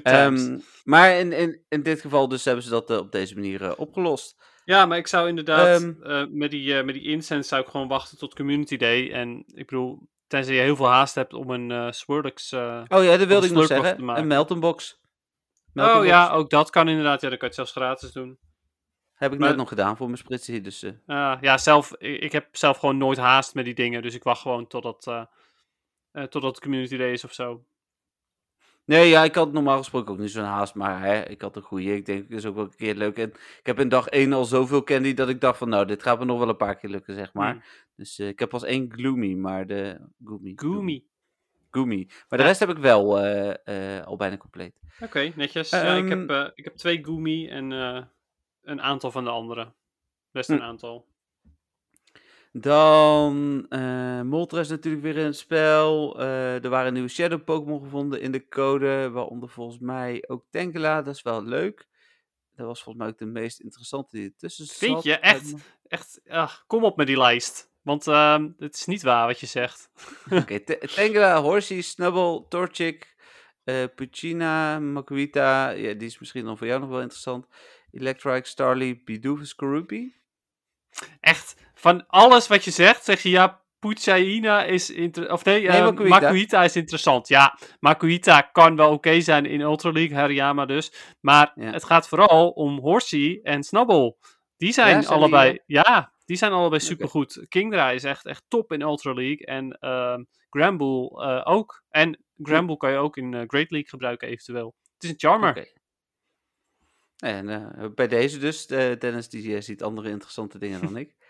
[0.02, 3.62] Ehm, maar in, in, in dit geval dus hebben ze dat eh, op deze manier
[3.64, 4.36] eh, opgelost.
[4.64, 6.02] Ja, maar ik zou inderdaad Ehm.
[6.02, 9.12] eh, met, die, met die incense zou ik gewoon wachten tot Community Day.
[9.12, 12.52] En ik bedoel, tenzij je heel veel haast hebt om een Swirlix...
[12.52, 14.08] Oh ja, dat wilde ik nog zeggen.
[14.08, 14.60] Een Melton
[15.74, 17.20] Oh ja, ook dat kan inderdaad.
[17.20, 18.38] Ja, dan kan je het zelfs gratis doen.
[19.14, 20.83] Heb ik Maar- net nog gedaan voor mijn spritsie, dus...
[20.83, 24.02] eh, Eh, ja, zelf, ik, ik heb zelf gewoon nooit haast met die dingen.
[24.02, 25.24] Dus ik wacht gewoon totdat, eh,
[26.22, 27.64] totdat het community day is of zo.
[28.85, 31.62] Nee, ja, ik had normaal gesproken ook niet zo'n haast, maar hè, ik had een
[31.62, 31.94] goede.
[31.94, 33.16] Ik denk, dat is ook wel een keer leuk.
[33.18, 36.02] En ik heb in dag 1 al zoveel candy dat ik dacht van, nou, dit
[36.02, 37.52] gaat me nog wel een paar keer lukken, zeg maar.
[37.52, 37.62] Hmm.
[37.96, 40.09] Dus ik heb pas één Gloomy, maar de...
[40.24, 40.52] Goomy.
[40.56, 41.04] Goomy.
[41.70, 42.09] Goomy.
[42.28, 44.80] Maar de rest heb ik wel eh, eh, al bijna compleet.
[45.00, 45.72] Oké, netjes.
[45.72, 47.70] ik, heb, Ehm, eh, ik heb twee Goomy en
[48.62, 49.72] een aantal van de andere.
[50.30, 50.62] Best een Hm.
[50.62, 51.09] aantal.
[52.52, 53.66] Dan
[54.28, 56.20] Moltres natuurlijk weer in het spel.
[56.20, 59.11] Er waren nieuwe Shadow Pokémon gevonden in de code.
[59.11, 61.02] Waaronder volgens mij ook Tangela.
[61.02, 61.88] Dat is wel leuk.
[62.56, 64.76] Dat was volgens mij ook de meest interessante die ertussen zat.
[64.76, 65.18] Vind je?
[65.18, 65.54] Echt?
[65.87, 67.69] Echt, ach, kom op met die lijst.
[67.83, 69.90] Want ehm, het is niet waar wat je zegt.
[70.40, 73.14] Oké, T- Tangela, Horsey, Snubble, Torchic,
[73.64, 75.69] eh Puccina, Makuita.
[75.71, 77.47] Ja, die is misschien dan voor jou nog wel interessant.
[77.93, 80.14] Electrike, Starly, Bidoof, Skorupi.
[81.21, 85.38] Echt, van alles wat je zegt, zeg je ja, Pucciaina is interessant.
[85.38, 86.09] Of nee, Nee, eh.
[86.09, 87.29] Makuhita is interessant.
[87.29, 90.93] Ja, Makuhita kan wel oké zijn in Ultra League, Hariyama dus.
[91.21, 91.71] Maar Ja.
[91.73, 94.16] het gaat vooral om Horsey en Snubble.
[94.57, 97.47] Die zijn, Ja, zijn die, allebei, ja, die zijn allebei supergoed.
[97.49, 99.47] Kingdra is echt, echt top in Ultra League.
[99.47, 101.83] En ehm Gramble eh, ook.
[101.88, 104.75] En Gramble kan je ook in eh, Great League gebruiken eventueel.
[104.95, 105.73] Het is een charmer.
[107.16, 111.14] En eh, bij deze dus, Dennis die ziet andere interessante dingen dan ik.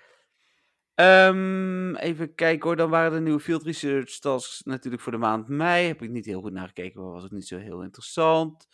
[0.95, 5.49] Ehm, even kijken hoor, dan waren er nieuwe field research tasks natuurlijk voor de maand
[5.49, 5.87] mei.
[5.87, 8.69] Heb ik niet heel goed naar gekeken, maar was ook niet zo heel interessant.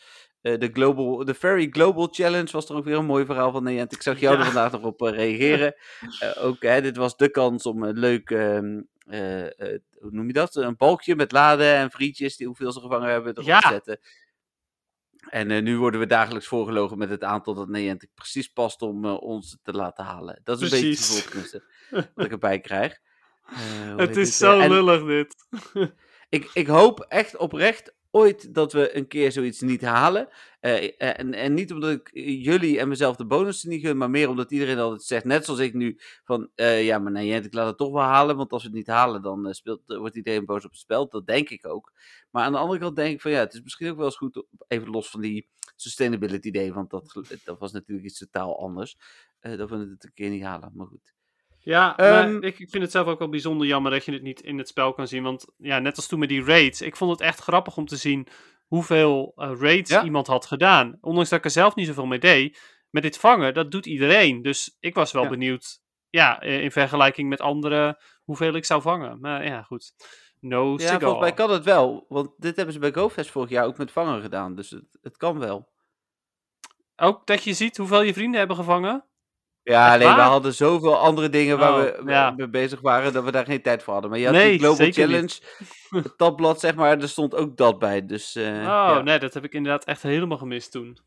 [0.46, 3.62] Eh, de, global, de Very Global Challenge was er ook weer een mooi verhaal van.
[3.62, 4.40] Nee, ik zag jou Ja.
[4.40, 5.74] er vandaag nog op eh, reageren.
[6.20, 10.26] Eh, ook, hè, dit was de kans om een leuk, ehm, eh, eh, hoe noem
[10.26, 10.54] je dat?
[10.56, 13.61] Een balkje met laden en frietjes, die hoeveel ze gevangen hebben, erop Ja.
[13.61, 13.98] te zetten.
[15.30, 19.59] En nu worden we dagelijks voorgelogen met het aantal dat Niantic precies past om ons
[19.62, 20.40] te laten halen.
[20.44, 21.62] Dat is een beetje tenminste,
[22.14, 22.98] wat ik erbij krijg.
[23.96, 25.35] Het is zo en lullig dit.
[26.28, 30.29] Ik, ik hoop echt oprecht ooit dat we een keer zoiets niet halen.
[30.61, 32.11] Eh, eh, en, en niet omdat ik
[32.42, 35.61] jullie en mezelf de bonussen niet gun, maar meer omdat iedereen altijd zegt, net zoals
[35.61, 38.68] ik nu, van eh, ja, maar Niantic laat het toch wel halen, want als we
[38.68, 41.09] het niet halen, dan eh, speelt, eh, wordt iedereen boos op het spel.
[41.09, 41.92] Dat denk ik ook.
[42.31, 44.16] Maar aan de andere kant denk ik van ja, het is misschien ook wel eens
[44.16, 48.96] goed, even los van die sustainability idee, want dat, dat was natuurlijk iets totaal anders,
[49.40, 50.70] eh, dat we het een keer niet halen.
[50.74, 51.15] Maar goed.
[51.66, 54.22] Ja, maar Ehm, ik, ik vind het zelf ook wel bijzonder jammer dat je het
[54.22, 55.22] niet in het spel kan zien.
[55.22, 56.81] Want ja, net als toen met die raids.
[56.81, 58.26] Ik vond het echt grappig om te zien
[58.66, 60.05] hoeveel eh, raids Ja.
[60.05, 60.98] iemand had gedaan.
[61.00, 62.61] Ondanks dat ik er zelf niet zoveel mee deed.
[62.90, 64.42] Met dit vangen, dat doet iedereen.
[64.42, 65.29] Dus ik was wel Ja.
[65.29, 69.20] benieuwd, ja, in vergelijking met anderen, hoeveel ik zou vangen.
[69.20, 69.92] Maar ja, goed.
[70.40, 71.00] No Ja, cigar.
[71.00, 73.90] volgens mij kan het wel, want dit hebben ze bij GoFest vorig jaar ook met
[73.92, 75.68] vangen gedaan, dus het, het kan wel.
[76.96, 79.05] Ook dat je ziet hoeveel je vrienden hebben gevangen.
[79.68, 82.31] Ja, alleen we hadden zoveel andere dingen waar Oh, we ja.
[82.37, 84.11] mee bezig waren dat we daar geen tijd voor hadden.
[84.11, 85.38] Maar je had Nee, die Global Challenge,
[85.88, 88.07] het tabblad zeg maar, er stond ook dat bij.
[88.07, 89.02] Dus eh, oh, ja.
[89.02, 90.98] nee, dat heb ik inderdaad echt helemaal gemist toen.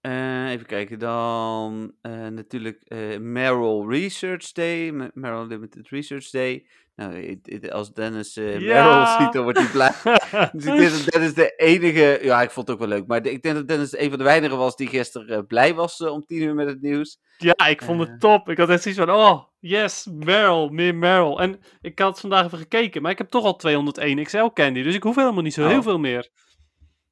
[0.00, 2.84] Eh, even kijken, dan eh, natuurlijk
[3.20, 6.66] Merrill Research Day, Merrill Limited Research Day.
[7.00, 7.38] Nou,
[7.70, 8.42] als Dennis Ja.
[8.42, 9.90] Merrill ziet, dan wordt hij blij.
[10.52, 13.22] Dus ik denk dat Dennis de enige, ja ik vond het ook wel leuk, maar
[13.22, 16.00] de- ik denk dat Dennis een van de weinigen was die gisteren eh, blij was
[16.00, 17.18] eh, om tien uur met het nieuws.
[17.38, 18.48] Ja, ik vond het top.
[18.48, 21.40] Ik had echt zoiets van, oh, yes, Meryl, meer Meryl.
[21.40, 24.94] En ik had vandaag even gekeken, maar ik heb toch al 201 XL candy, dus
[24.94, 25.68] ik hoef helemaal niet zo Oh.
[25.68, 26.28] heel veel meer.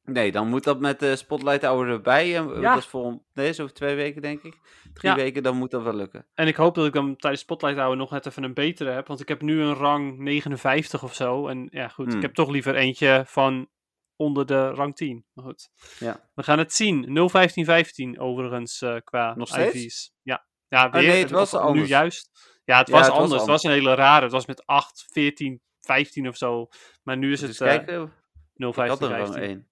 [0.08, 2.36] Nee, dan moet dat met de Spotlight Hour erbij.
[2.36, 2.70] En Ja.
[2.74, 4.58] Dat is voor, nee, is over twee weken denk ik.
[4.92, 5.16] Drie Ja.
[5.16, 6.26] weken, dan moet dat wel lukken.
[6.34, 9.06] En ik hoop dat ik dan tijdens Spotlight Hour nog net even een betere heb,
[9.06, 11.48] want ik heb nu een rang 59 of zo.
[11.48, 12.16] En ja, goed, Hmm.
[12.16, 13.68] ik heb toch liever eentje van
[14.16, 15.24] onder de rang 10.
[15.32, 15.68] Maar goed,
[15.98, 16.30] Ja.
[16.34, 17.04] we gaan het zien.
[17.12, 19.74] 01515 overigens eh, qua Nog steeds?
[19.74, 20.12] IV's.
[20.22, 21.88] Ja, ja weer, Oh, nee, het was of nu anders.
[21.88, 22.30] juist.
[22.64, 23.40] Ja, het Ja, was anders.
[23.40, 24.22] Het was een hele rare.
[24.22, 26.68] Het was met 8, 14, 15 of zo.
[27.02, 29.67] Maar nu is Dus het eh kijken, ik had 015 er rang 15.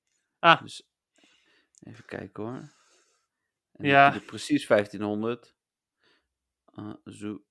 [0.46, 0.52] 1.
[0.52, 0.62] Ah.
[0.62, 0.88] Dus
[1.82, 2.74] even kijken hoor.
[3.72, 4.20] En Ja.
[4.26, 5.54] Precies 1500.
[6.78, 7.42] Uh, zo,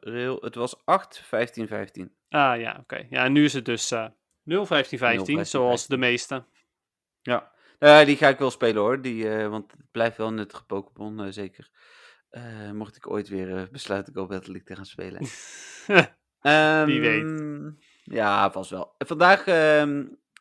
[0.00, 0.38] rail.
[0.40, 2.16] Het was 8, 15, 15.
[2.28, 3.06] Ah ja, oké.
[3.10, 4.06] Ja, en nu is het dus eh
[4.44, 5.46] 01515, 01515.
[5.46, 6.44] zoals de meeste.
[7.22, 7.52] Ja.
[7.78, 9.00] Nou, die ga ik wel spelen hoor.
[9.00, 11.70] Die, eh, want het blijft wel een nuttige Pokémon, eh, zeker.
[12.30, 15.20] Eh, mocht ik ooit weer besluiten Go Battle League te gaan spelen.
[16.86, 17.74] Wie weet.
[18.02, 18.94] Ja, vast wel.
[18.98, 19.44] Vandaag,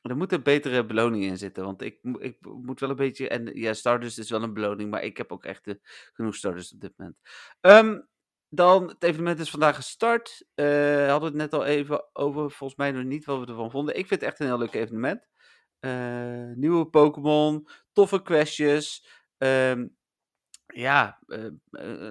[0.03, 1.63] er moet een betere beloning in zitten.
[1.63, 3.29] Want ik, ik moet wel een beetje.
[3.29, 4.89] En ja, Stardust is wel een beloning.
[4.89, 5.75] Maar ik heb ook echt eh,
[6.13, 7.17] genoeg Stardust op dit moment.
[7.61, 7.99] Ehm,
[8.49, 10.45] dan, het evenement is vandaag gestart.
[10.55, 12.51] Eh hadden we het net al even over.
[12.51, 13.97] Volgens mij nog niet wat we ervan vonden.
[13.97, 15.27] Ik vind het echt een heel leuk evenement.
[15.79, 19.07] Eh, nieuwe Pokémon, toffe questjes.
[19.37, 19.87] ehm,
[20.73, 21.47] ja, uh,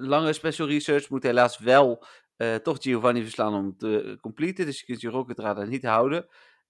[0.00, 2.04] lange special research moet helaas wel
[2.36, 4.66] uh, toch Giovanni verslaan om te completen.
[4.66, 6.26] Dus je kunt je Rocket Radar niet houden.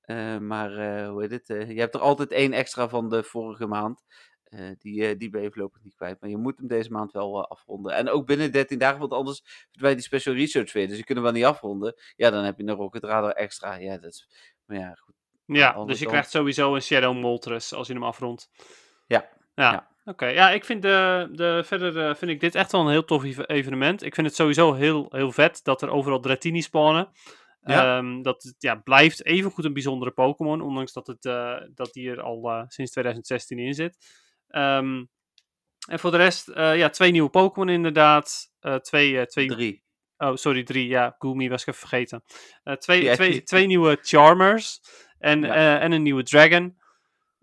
[0.06, 0.70] Uh, maar
[1.06, 1.46] hoe heet het?
[1.46, 4.04] je hebt er altijd één extra van de vorige maand.
[4.78, 6.20] die, die ben je voorlopig niet kwijt.
[6.20, 7.94] Maar je moet hem deze maand wel afronden.
[7.94, 10.88] En ook binnen 13 dagen, want anders verdwijnt die special research weer.
[10.88, 11.94] Dus je kunt hem wel niet afronden.
[12.16, 13.74] Ja, dan heb je een Rocket Radar extra.
[13.74, 14.28] Ja, dat is.
[14.64, 15.14] Maar ja, goed.
[15.46, 18.50] Ja, dus je krijgt sowieso een Shadow Moltres als je hem afrondt.
[19.06, 19.28] Ja.
[19.54, 19.72] Ja.
[19.72, 19.90] ja.
[20.04, 23.24] Oké, ja, ik vind, de, de, verder vind ik dit echt wel een heel tof
[23.46, 24.02] evenement.
[24.02, 27.08] Ik vind het sowieso heel, heel vet dat er overal Dratini spawnen.
[27.64, 27.98] Ja.
[27.98, 32.22] Um, dat ja, blijft evengoed een bijzondere Pokémon, ondanks dat, het, uh, dat die er
[32.22, 33.96] al uh, sinds 2016 in zit.
[34.48, 35.10] Um,
[35.88, 38.52] en voor de rest, ja, twee nieuwe Pokémon inderdaad.
[38.80, 39.46] twee, twee...
[39.46, 39.82] Drie.
[40.16, 40.88] Oh, sorry, drie.
[40.88, 42.22] Ja, Goomy was ik even vergeten.
[42.78, 44.80] twee, ja, twee, twee nieuwe Charmers
[45.18, 45.80] en, ja.
[45.80, 46.76] en een nieuwe Dragon.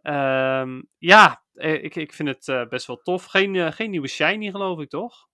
[0.04, 3.26] Um, ja, eh, ik, ik vind het best wel tof.
[3.26, 5.29] Geen, geen nieuwe shiny, geloof ik, toch?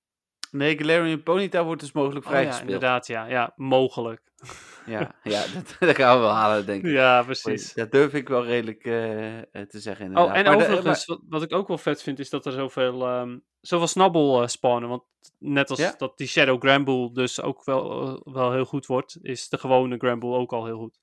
[0.56, 2.62] Nee, Galarian Ponyta wordt dus mogelijk vrijgespeeld.
[2.62, 3.26] Oh, ja, inderdaad, ja.
[3.26, 4.22] Ja, mogelijk.
[4.88, 6.92] Ja, ja dat, dat, gaan we wel halen, denk ik.
[6.92, 7.74] Ja, precies.
[7.74, 10.32] Dat durf ik wel redelijk te zeggen, inderdaad.
[10.32, 11.22] Oh, en maar overigens, de, maar...
[11.30, 14.90] wat, ik ook wel vet vind, is dat er zoveel, um, zoveel snabbel spawnen.
[14.90, 15.04] Want
[15.40, 15.96] net als ja?
[15.98, 20.36] dat die Shadow Gramble dus ook wel, wel heel goed wordt, is de gewone Gramble
[20.36, 21.00] ook al heel goed.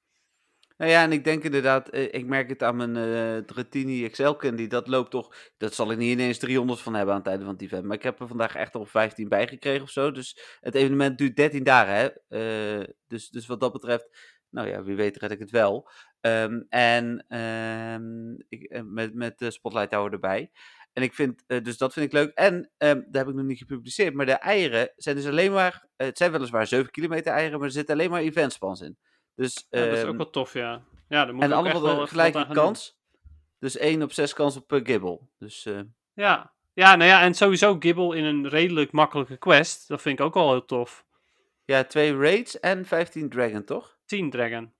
[0.83, 4.33] Nou ja, en ik denk inderdaad, eh, ik merk het aan mijn uh, Dratini XL
[4.33, 7.45] Candy, dat loopt toch, dat zal ik niet ineens 300 van hebben aan het einde
[7.45, 10.11] van het event, maar ik heb er vandaag echt al 15 bij gekregen of zo,
[10.11, 12.09] dus het evenement duurt 13 dagen, hè.
[12.81, 14.09] Uh, dus, dus wat dat betreft,
[14.49, 15.91] nou ja, wie weet red ik het wel.
[16.21, 20.51] Um, en um, ik, met, met de Spotlight Tower erbij.
[20.93, 22.31] En ik vind, dus dat vind ik leuk.
[22.35, 25.87] En um, daar heb ik nog niet gepubliceerd, maar de eieren zijn dus alleen maar,
[25.97, 28.99] het zijn weliswaar 7 kilometer eieren, maar er zitten alleen maar eventspans in.
[29.35, 30.83] Dus, ja, dat is ook ehm, wel tof, ja.
[31.09, 33.01] ja dan moet en allemaal de gelijke kans.
[33.59, 35.21] Dus 1 op 6 kans op Gibble.
[35.39, 35.81] Dus, uh,
[36.15, 36.53] ja.
[36.73, 39.89] ja, nou ja, en sowieso Gibble in een redelijk makkelijke quest.
[39.89, 41.07] Dat vind ik ook al heel tof.
[41.65, 43.99] Ja, 2 raids en 15 dragon, toch?
[44.05, 44.73] 10 dragon.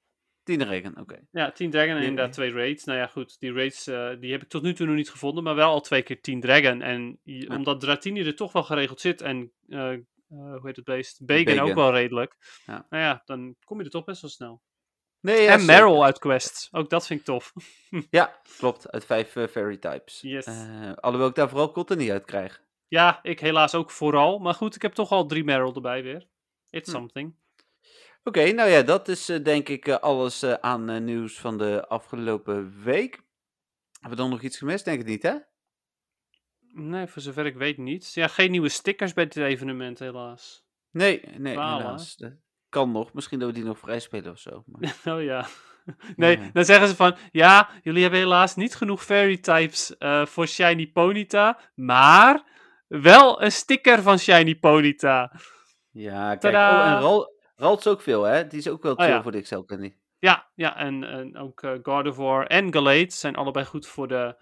[0.43, 1.21] 10 dragon, oké.
[1.31, 2.85] Ja, 10 dragon en inderdaad 2 raids.
[2.85, 5.45] Nou ja, goed, die raids uh, die heb ik tot nu toe nog niet gevonden,
[5.45, 6.83] maar wel al twee keer 10 dragon.
[6.83, 7.57] En ja.
[7.57, 9.99] omdat Dratini er toch wel geregeld zit en uh,
[10.33, 11.25] hoe heet het beest?
[11.27, 12.37] Bacon, ook wel redelijk.
[12.67, 12.87] Ja.
[12.91, 14.63] Nou ja, dan kom je er toch best wel snel.
[15.21, 16.69] Nee, ja, en Meryl uit Quest.
[16.71, 17.53] Ook dat vind ik tof.
[18.11, 18.91] ja, klopt.
[18.91, 20.21] Uit vijf uh, fairy types.
[20.21, 20.47] Yes.
[20.47, 22.63] Uh, alhoewel ik daar vooral niet uit krijg.
[22.89, 24.39] Ja, ik helaas ook vooral.
[24.39, 26.27] Maar goed, ik heb toch al drie Meryl erbij weer.
[26.71, 26.97] It's hm.
[26.97, 27.35] something.
[28.25, 32.83] Oké, okay, nou ja, dat is uh, denk ik alles aan nieuws van de afgelopen
[32.83, 33.15] week.
[33.93, 34.85] Hebben we dan nog iets gemist?
[34.85, 35.35] Denk ik niet, hè?
[36.75, 38.15] Nee, voor zover ik weet niet.
[38.15, 40.65] Ja, geen nieuwe stickers bij dit evenement, helaas.
[40.91, 42.17] Nee, nee, helaas.
[42.17, 42.33] Dat
[42.69, 43.13] kan nog.
[43.13, 44.63] Misschien dat we die nog vrij spelen of zo.
[44.67, 44.97] Maar...
[45.15, 45.47] oh ja.
[46.17, 50.47] Nee, dan zeggen ze van, ja, jullie hebben helaas niet genoeg fairy types uh, voor
[50.47, 52.43] Shiny Ponyta, maar
[52.89, 55.33] wel een sticker van Shiny Ponyta.
[55.91, 57.33] Ja, kijk, oh, en Ral
[57.63, 58.47] Ralt is ook veel, hè?
[58.47, 59.23] Die is ook wel oh chill oh, ja.
[59.23, 59.95] voor de XL Candy.
[60.19, 64.37] Ja, ja, en, en ook uh, Gardevoir en Galate zijn allebei goed voor de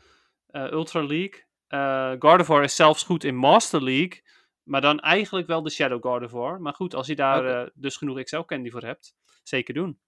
[0.51, 1.49] uh, Ultra League.
[1.75, 4.23] Uh, Gardevoir is zelfs goed in Master League.
[4.63, 6.61] Maar dan eigenlijk wel de Shadow Gardevoir.
[6.61, 7.63] Maar goed, als je daar okay.
[7.63, 10.01] uh, dus genoeg XL Candy voor hebt, zeker doen.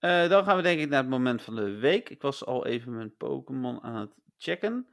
[0.00, 2.08] Uh, dan gaan we denk ik naar het moment van de week.
[2.08, 4.88] Ik was al even mijn Pokémon aan het checken.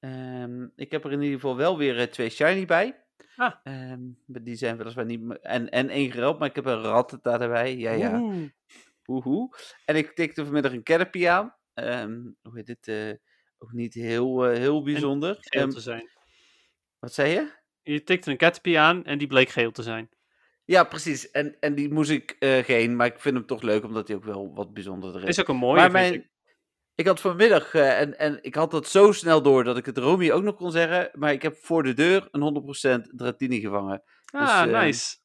[0.00, 3.04] Um, ik heb er in ieder geval wel weer twee shiny bij.
[3.36, 3.54] Ah.
[3.64, 5.38] Um, die zijn weliswaar niet...
[5.40, 7.76] En, en één gereld, maar ik heb een Rattata erbij.
[7.76, 8.20] Ja, ja.
[8.20, 8.52] Oehoe.
[9.06, 9.56] Oehoe.
[9.84, 11.54] En ik tikte vanmiddag een Caterpie aan.
[11.74, 13.18] Um, hoe heet dit?
[13.58, 15.36] Ook niet heel, uh, heel bijzonder.
[15.40, 16.08] geel um, te zijn.
[16.98, 17.52] Wat zei je?
[17.82, 20.10] Je tikte een Caterpie aan en die bleek geel te zijn.
[20.64, 21.30] Ja, precies.
[21.30, 24.16] En, en die moest ik uh, geen, maar ik vind hem toch leuk omdat hij
[24.16, 25.28] ook wel wat bijzonderder is.
[25.28, 26.30] Is ook een mooie, maar mijn, ik.
[26.94, 27.06] ik.
[27.06, 30.30] had vanmiddag, uh, en, en ik had dat zo snel door dat ik het Romy
[30.30, 34.02] ook nog kon zeggen, maar ik heb voor de deur een 100% Dratini gevangen.
[34.24, 35.16] Ah, dus, nice.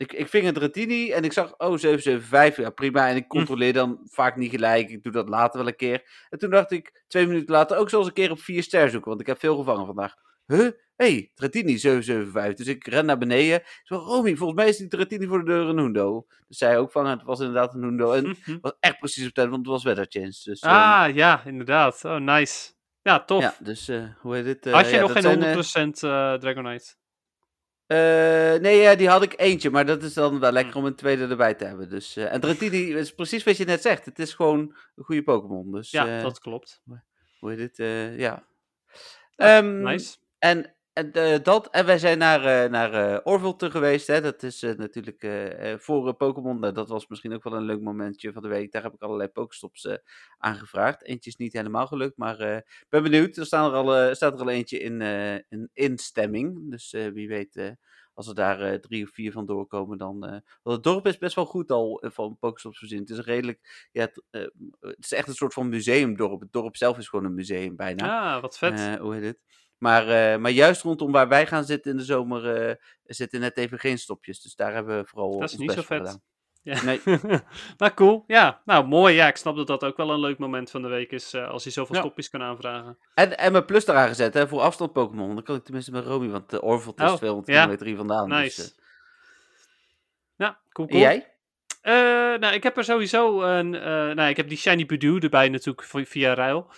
[0.00, 3.08] Ik, ik ving een Dratini en ik zag, oh, 775, ja prima.
[3.08, 3.28] En ik hm.
[3.28, 4.90] controleer dan vaak niet gelijk.
[4.90, 6.26] Ik doe dat later wel een keer.
[6.28, 9.08] En toen dacht ik, twee minuten later, ook zoals een keer op 4 ster zoeken.
[9.08, 10.14] Want ik heb veel gevangen vandaag.
[10.46, 10.68] Huh?
[10.96, 12.66] hey, Dratini 775.
[12.66, 13.62] Dus ik ren naar beneden.
[13.82, 16.26] Zo, Romy, volgens mij is die Dratini voor de deur een Hundo.
[16.48, 18.12] Dus zij ook vangen, het was inderdaad een Hundo.
[18.12, 20.34] En het was echt precies op tijd, want het was weather change.
[20.44, 21.14] Dus, ah, um...
[21.14, 22.04] ja, inderdaad.
[22.04, 22.72] Oh, nice.
[23.02, 23.42] Ja, tof.
[23.42, 24.66] Ja, dus uh, hoe heet dit?
[24.66, 26.94] Uh, Had je ja, nog geen zijn, 100% uh, Dragonite?
[27.92, 30.94] Uh, nee, ja, die had ik eentje, maar dat is dan wel lekker om een
[30.94, 31.88] tweede erbij te hebben.
[31.88, 34.04] Dus, uh, en Dratini is precies wat je net zegt.
[34.04, 34.58] Het is gewoon
[34.96, 35.72] een goede Pokémon.
[35.72, 36.82] Dus, ja, uh, dat klopt.
[37.38, 37.76] Hoe heet dit?
[38.18, 38.46] ja.
[39.36, 40.16] Um, nice.
[40.38, 44.06] En En, eh, dat, en wij zijn naar, eh naar Orville toe geweest.
[44.06, 44.20] Hè.
[44.20, 45.28] Dat is natuurlijk
[45.82, 46.60] voor Pokémon.
[46.60, 48.72] Nou, dat was misschien ook wel een leuk momentje van de week.
[48.72, 49.88] Daar heb ik allerlei Pokestops
[50.38, 51.02] aangevraagd.
[51.02, 53.36] Eentje is niet helemaal gelukt, maar ik ben benieuwd.
[53.36, 55.00] Er staan er al, staat er al eentje in,
[55.48, 56.70] in instemming.
[56.70, 57.76] Dus wie weet,
[58.14, 60.18] als er daar drie of vier van doorkomen, dan...
[60.62, 63.00] want het dorp is best wel goed al van Pokestops voorzien.
[63.00, 63.88] Het is een redelijk...
[63.92, 64.22] Ja, het,
[64.80, 66.40] het is echt een soort van museumdorp.
[66.40, 68.34] Het dorp zelf is gewoon een museum bijna.
[68.34, 68.98] Ah, wat vet.
[68.98, 69.38] Hoe heet het?
[69.80, 73.56] Maar, eh, maar juist rondom waar wij gaan zitten in de zomer eh, zitten net
[73.56, 74.40] even geen stopjes.
[74.42, 75.98] Dus daar hebben we vooral Dat is ons niet zo best vet.
[75.98, 76.20] gedaan.
[76.62, 76.82] Ja.
[76.84, 77.00] Nee.
[77.78, 78.24] nou, cool.
[78.26, 79.14] Ja, nou, mooi.
[79.14, 81.48] Ja, ik snap dat dat ook wel een leuk moment van de week is, eh,
[81.48, 82.00] als je zoveel Ja.
[82.00, 82.98] stopjes kan aanvragen.
[83.14, 85.34] En, en mijn plus eraan gezet hè, voor afstand Pokémon.
[85.34, 87.54] Dan kan ik tenminste met Romy, want de Orville is Oh, 200 ja.
[87.60, 88.28] kilometer hier vandaan.
[88.28, 88.60] Nice.
[88.62, 88.78] Dus, eh.
[90.36, 91.02] Ja, cool, En cool.
[91.06, 91.28] jij?
[92.38, 93.70] Nou, ik heb er sowieso een.
[93.70, 96.70] nou, ik heb die Shiny Budew erbij natuurlijk vi- via ruil.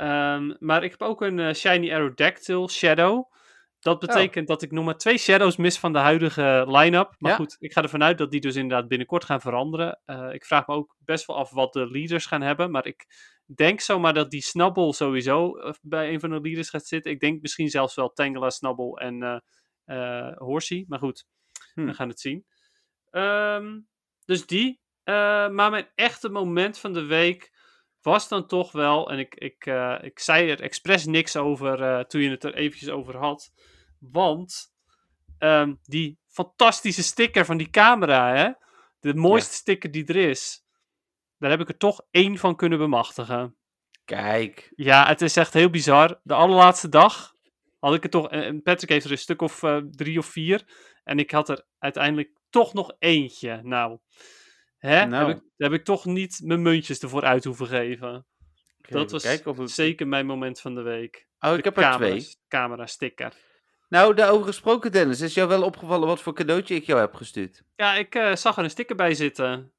[0.00, 3.32] Ehm, maar ik heb ook een eh, Shiny Aerodactyl Shadow.
[3.80, 7.14] Dat betekent dat ik nog maar twee Shadows mis van de huidige line-up.
[7.18, 7.36] Maar Ja.
[7.36, 10.00] goed, ik ga ervan uit dat die dus inderdaad binnenkort gaan veranderen.
[10.04, 12.70] Eh, ik vraag me ook best wel af wat de leaders gaan hebben.
[12.70, 13.06] Maar ik
[13.54, 17.12] denk zomaar dat die Snubble sowieso eh, bij een van de leaders gaat zitten.
[17.12, 19.42] Ik denk misschien zelfs wel Tangela, Snubble en
[19.84, 20.84] eh, Horsey.
[20.88, 21.24] Maar goed,
[21.74, 21.84] Hm.
[21.86, 22.44] we gaan het zien.
[23.10, 23.78] Ehm,
[24.24, 24.80] dus die.
[25.04, 27.50] Maar mijn echte moment van de week
[28.02, 32.04] was dan toch wel, en ik, ik, eh, ik zei er expres niks over eh,
[32.04, 33.52] toen je het er eventjes over had,
[33.98, 34.72] want
[35.38, 38.50] ehm, die fantastische sticker van die camera, hè,
[39.00, 40.64] de mooiste sticker die er is,
[41.38, 43.56] daar heb ik er toch één van kunnen bemachtigen.
[44.04, 44.72] Kijk.
[44.76, 46.20] Ja, het is echt heel bizar.
[46.22, 47.34] De allerlaatste dag
[47.78, 48.30] had ik er toch.
[48.30, 50.64] En Patrick heeft er een stuk of eh, drie of vier.
[51.04, 53.60] En ik had er uiteindelijk toch nog eentje.
[53.62, 53.98] Nou,
[54.80, 55.04] hè?
[55.06, 55.28] Nou.
[55.28, 58.26] Heb, ik, heb ik toch niet mijn muntjes ervoor uit hoeven geven.
[58.88, 61.26] Dat was het- zeker mijn moment van de week.
[61.40, 62.34] Oh, ik heb er camera, twee.
[62.48, 63.32] Camera sticker.
[63.88, 65.20] Nou, daarover gesproken, Dennis.
[65.20, 67.62] Is jou wel opgevallen wat voor cadeautje ik jou heb gestuurd?
[67.76, 69.72] Ja, ik eh, zag er een sticker bij zitten.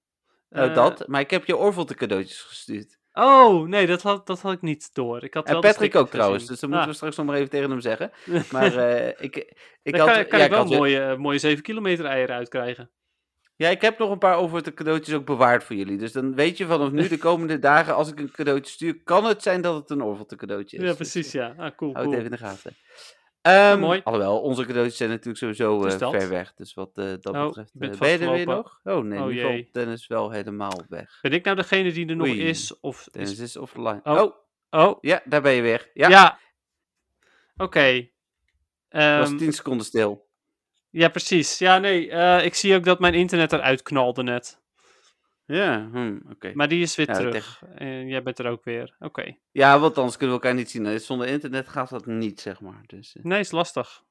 [0.50, 1.08] Nou, Eh, dat.
[1.08, 3.00] Maar ik heb je Orville de cadeautjes gestuurd.
[3.14, 5.24] Oh, nee, dat had, dat had ik niet door.
[5.24, 6.46] Ik had En wel Patrick ook trouwens.
[6.46, 6.92] Dus dan moeten Ah.
[6.94, 8.12] we straks nog maar even tegen hem zeggen.
[8.52, 9.36] Maar eh, ik,
[9.84, 10.14] ik had...
[10.14, 12.92] kan, kan ja, ik wel had mooie, mooie 7 kilometer eieren uitkrijgen.
[13.62, 15.98] Ja, ik heb nog een paar over de cadeautjes ook bewaard voor jullie.
[15.98, 19.26] Dus dan weet je vanaf nu, de komende dagen, als ik een cadeautje stuur, kan
[19.26, 20.84] het zijn dat het een Orville cadeautje is.
[20.84, 21.48] Ja, Dus, precies, eh, ja.
[21.58, 22.18] Ah, cool, Hou cool.
[22.18, 22.76] het even in de gaten.
[23.42, 24.02] Ehm, mooi.
[24.04, 26.54] Alhoewel, onze cadeautjes zijn natuurlijk sowieso eh, ver weg.
[26.54, 27.72] Dus wat eh, dat Oh, betreft.
[28.00, 28.80] ben je er weer nog?
[28.84, 29.70] Oh nee, Oh, jee.
[29.72, 31.20] Dennis wel helemaal weg.
[31.22, 32.42] Ben ik nou degene die er nog Oei.
[32.48, 32.80] is?
[32.80, 33.40] Of Dennis is...
[33.40, 34.00] is offline.
[34.04, 34.20] Oh.
[34.22, 34.34] Oh.
[34.70, 35.90] Oh, ja, daar ben je weer.
[35.94, 36.40] Ja, ja.
[37.58, 38.08] Oké.
[38.90, 40.30] Ehm, was 10 seconden stil.
[40.92, 41.58] Ja, precies.
[41.58, 42.10] Ja, nee.
[42.10, 44.60] eh, ik zie ook dat mijn internet eruit knalde net.
[45.46, 46.52] Ja, hm, oké.
[46.54, 47.62] Maar die is weer Ja, terug.
[47.76, 48.96] En jij bent er ook weer.
[49.00, 49.36] Oké.
[49.52, 51.00] Ja, want anders kunnen we elkaar niet zien.
[51.00, 52.82] Zonder internet gaat dat niet, zeg maar.
[52.86, 54.04] Dus, eh, Nee, is lastig.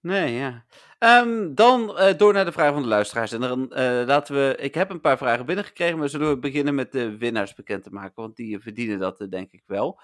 [0.00, 0.64] Nee, ja.
[0.98, 3.32] Ehm, dan eh, door naar de vragen van de luisteraars.
[3.32, 3.66] En dan
[4.06, 4.56] laten we.
[4.60, 7.90] Ik heb een paar vragen binnengekregen, maar zullen we beginnen met de winnaars bekend te
[7.90, 8.12] maken?
[8.14, 10.00] Want die verdienen dat, denk ik wel.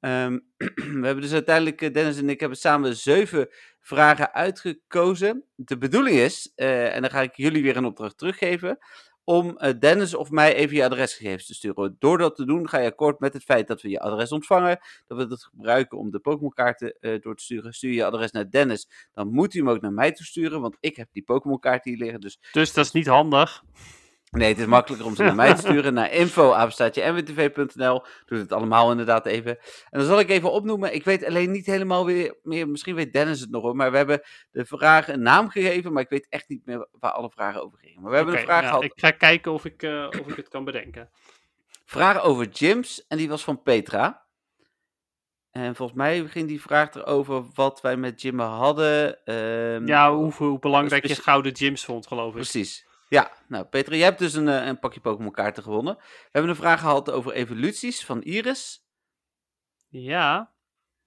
[0.00, 0.38] Ehm,
[1.00, 3.48] we hebben dus uiteindelijk, eh, Dennis en ik hebben samen zeven
[3.80, 5.44] vragen uitgekozen.
[5.54, 8.78] De bedoeling is, eh, en dan ga ik jullie weer een opdracht teruggeven,
[9.24, 11.96] om eh, Dennis of mij even je adresgegevens te sturen.
[11.98, 14.78] Door dat te doen ga je akkoord met het feit dat we je adres ontvangen,
[15.06, 17.72] dat we dat gebruiken om de Pokémon-kaarten eh, door te sturen.
[17.72, 20.76] Stuur je je adres naar Dennis, dan moet hij hem ook naar mij toesturen, want
[20.80, 22.20] ik heb die Pokémon-kaarten hier liggen.
[22.20, 23.62] Dus Dus dat is niet handig.
[24.30, 28.04] Nee, het is makkelijker om ze naar mij te sturen, naar info.nwtv.nl.
[28.26, 29.58] Doe het allemaal inderdaad even.
[29.90, 30.94] En dan zal ik even opnoemen.
[30.94, 33.96] Ik weet alleen niet helemaal weer meer, misschien weet Dennis het nog hoor, maar we
[33.96, 37.62] hebben de vragen een naam gegeven, maar ik weet echt niet meer waar alle vragen
[37.62, 38.00] over gingen.
[38.02, 40.48] Maar we hebben een vraag gehad, ik ga kijken of ik, eh, of ik het
[40.48, 41.10] kan bedenken.
[41.84, 44.28] vraag over gyms, en die was van Petra.
[45.50, 49.24] En volgens mij ging die vraag erover wat wij met gymmen hadden.
[49.24, 52.34] ehm, Ja, hoe, hoe belangrijk je gouden gyms vond, geloof ik.
[52.34, 52.86] Precies.
[53.10, 55.94] Ja, nou Petra, jij hebt dus een, eh, een pakje Pokémon kaarten gewonnen.
[55.96, 58.84] We hebben een vraag gehad over evoluties van Iris.
[59.88, 60.52] Ja.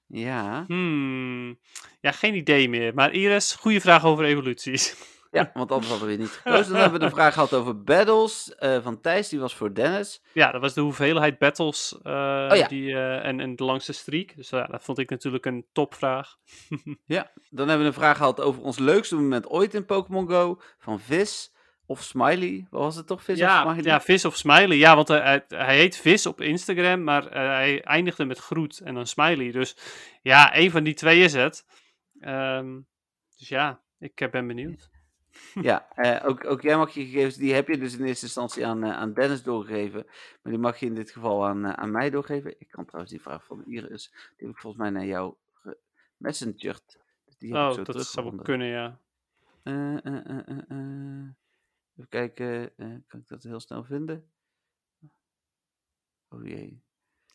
[0.08, 1.60] Ja, Hmm.
[2.02, 2.94] Ja, geen idee meer.
[2.94, 4.96] Maar Iris, goede vraag over evoluties.
[5.32, 6.72] ja, want anders hadden we weer niet gekozen.
[6.72, 10.24] Dan hebben we een vraag gehad over battles eh, van Thijs, die was voor Dennis.
[10.34, 12.12] Ja, dat was de hoeveelheid battles eh,
[12.52, 12.68] Oh ja.
[12.68, 14.36] die, en, en de langste streak.
[14.36, 16.36] Dus ja, dat vond ik natuurlijk een topvraag.
[17.06, 20.62] Ja, dan hebben we een vraag gehad over ons leukste moment ooit in Pokémon Go.
[20.80, 21.53] Van Vis
[21.86, 22.68] of Smiley.
[22.70, 23.84] Wat was het toch, Vis of ja, Smiley?
[23.84, 24.78] ja, Vis of Smiley.
[24.78, 28.80] Ja, want hij, hij- hij heet Vis op Instagram, maar eh, hij eindigde met Groet
[28.80, 29.52] en dan Smiley.
[29.52, 29.76] Dus
[30.22, 31.66] ja, een van die twee is het.
[32.20, 32.80] Ehm,
[33.38, 34.92] dus ja, ik eh, ben benieuwd.
[35.62, 38.66] Ja, eh, ook, ook jij mag je gegevens, die heb je dus in eerste instantie
[38.66, 40.06] aan, eh, aan Dennis doorgegeven.
[40.42, 42.56] Maar die mag je in dit geval aan, eh, aan mij doorgeven.
[42.60, 45.36] Ik kan trouwens die vraag van Iris, die heb ik volgens mij naar jou
[46.18, 46.98] gemessengerd.
[47.26, 48.46] Dus Die heb ik Oh, zo dat zou wel teruggevonden.
[48.46, 49.00] kunnen, ja.
[51.96, 54.32] Even kijken, eh, kan ik dat heel snel vinden?
[56.30, 56.82] Oh jee.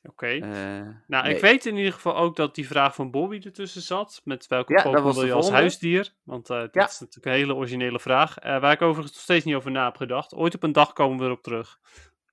[0.03, 0.27] Oké.
[0.27, 4.21] Eh, Nou, ik weet in ieder geval ook dat die vraag van Bobby ertussen zat.
[4.25, 6.15] Met welke Ja, Pokémon wil je als huisdier?
[6.23, 6.85] Want eh dat Ja.
[6.87, 8.35] is natuurlijk een hele originele vraag.
[8.43, 10.35] waar ik overigens nog steeds niet over na heb gedacht.
[10.35, 11.79] Ooit op een dag komen we erop terug.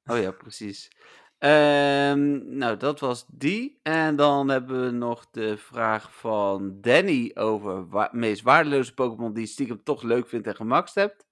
[0.06, 0.92] Oh ja, precies.
[1.38, 3.80] Ehm, nou, dat was die.
[3.84, 9.44] En dan hebben we nog de vraag van Danny over wa meest waardeloze Pokémon die
[9.44, 11.25] je stiekem toch leuk vindt en gemaxt hebt.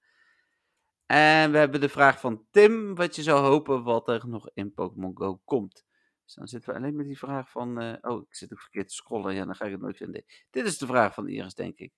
[1.06, 4.72] En we hebben de vraag van Tim, wat je zou hopen wat er nog in
[4.74, 5.84] Pokémon Go komt.
[6.24, 8.88] Dus dan zitten we alleen met die vraag van, eh, oh, ik zit ook verkeerd
[8.88, 10.24] te scrollen, ja, dan ga ik het nooit vinden.
[10.50, 11.92] Dit is de vraag van Iris, denk ik.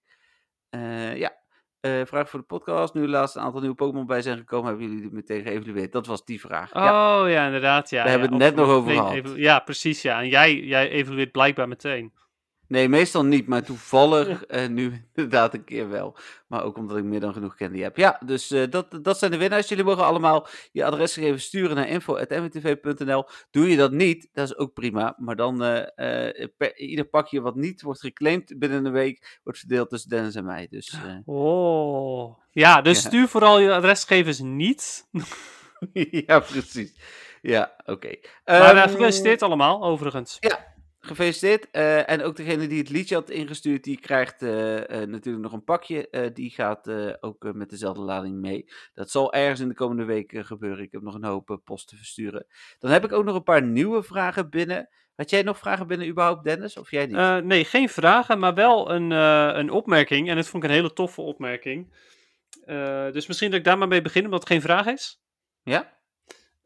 [0.69, 1.45] Eh, ja,
[1.81, 2.95] Eh, vraag voor de podcast.
[2.95, 5.93] Nu laatst een aantal nieuwe Pokémon bij zijn gekomen, hebben jullie die meteen geëvalueerd?
[5.93, 6.75] Dat was die vraag.
[6.75, 7.91] Oh ja, inderdaad.
[7.91, 9.37] Ja, We hebben ja, het net nog over gehad.
[9.37, 10.03] ja, precies.
[10.03, 10.21] Ja.
[10.21, 12.13] En jij, jij evalueert blijkbaar meteen.
[12.69, 16.17] Nee, meestal niet, maar toevallig eh, nu inderdaad een keer wel.
[16.47, 17.97] Maar ook omdat ik meer dan genoeg candy heb.
[17.97, 19.69] Ja, dus eh, dat, dat zijn de winnaars.
[19.69, 23.25] Jullie mogen allemaal je adresgegevens sturen naar info.mwtv.nl.
[23.51, 25.15] Doe je dat niet, dat is ook prima.
[25.19, 29.89] Maar dan eh, per, ieder pakje wat niet wordt geclaimd binnen een week, wordt verdeeld
[29.91, 30.67] tussen Dennis en mij.
[30.71, 32.39] Dus Oh.
[32.51, 33.09] Ja, dus Ja.
[33.09, 35.07] stuur vooral je adresgevers niet.
[36.27, 36.95] ja, precies.
[37.43, 38.11] Ja, oké.
[38.45, 40.39] Maar eh, Ehm, gefeliciteerd allemaal, overigens.
[41.07, 41.71] Gefeliciteerd.
[41.71, 45.53] Eh, en ook degene die het liedje had ingestuurd, die krijgt eh, eh, natuurlijk nog
[45.53, 46.31] een pakje.
[46.35, 46.89] Die gaat
[47.21, 48.71] ook met dezelfde lading mee.
[48.95, 50.85] Dat zal ergens in de komende week eh, gebeuren.
[50.85, 52.47] Ik heb nog een hoop post te versturen.
[52.79, 54.89] Dan heb ik ook nog een paar nieuwe vragen binnen.
[55.17, 56.77] Had jij nog vragen binnen überhaupt, Dennis?
[56.77, 57.45] Of jij niet?
[57.45, 60.29] Nee, geen vragen, maar wel een, een opmerking.
[60.29, 61.95] En dat vond ik een hele toffe opmerking.
[63.13, 65.21] Dus misschien dat ik daar maar mee begin, omdat het geen vraag is.
[65.63, 65.99] ja?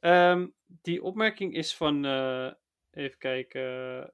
[0.00, 2.04] Ehm, die opmerking is van,
[2.90, 4.12] even kijken,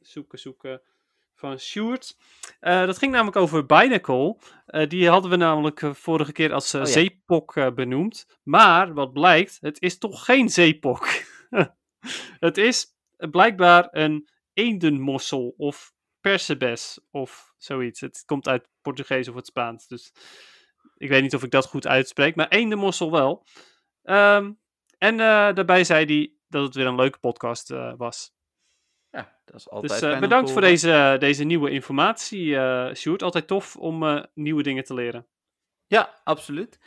[0.00, 0.82] zoeken, zoeken,
[1.40, 2.16] van Sjoerd.
[2.60, 4.36] Eh, dat ging namelijk over Binacle.
[4.66, 6.86] Eh, die hadden we namelijk eh, vorige keer als Oh ja.
[6.86, 8.38] zeepok benoemd.
[8.42, 11.08] Maar wat blijkt, het is toch geen zeepok.
[12.48, 12.86] het is
[13.16, 18.00] blijkbaar een eendenmossel of persebes of zoiets.
[18.00, 20.12] Het komt uit Portugees of het Spaans, dus
[20.96, 23.46] ik weet niet of ik dat goed uitspreek, maar eendenmossel wel.
[24.02, 24.52] Ehm,
[24.98, 28.32] en daarbij zei hij dat het weer een leuke podcast was.
[29.10, 33.22] Ja, dat is altijd Dus fijn eh, bedankt voor deze, deze nieuwe informatie, eh Sjoerd.
[33.22, 35.26] Altijd tof om eh, nieuwe dingen te leren.
[35.86, 36.78] Ja, absoluut.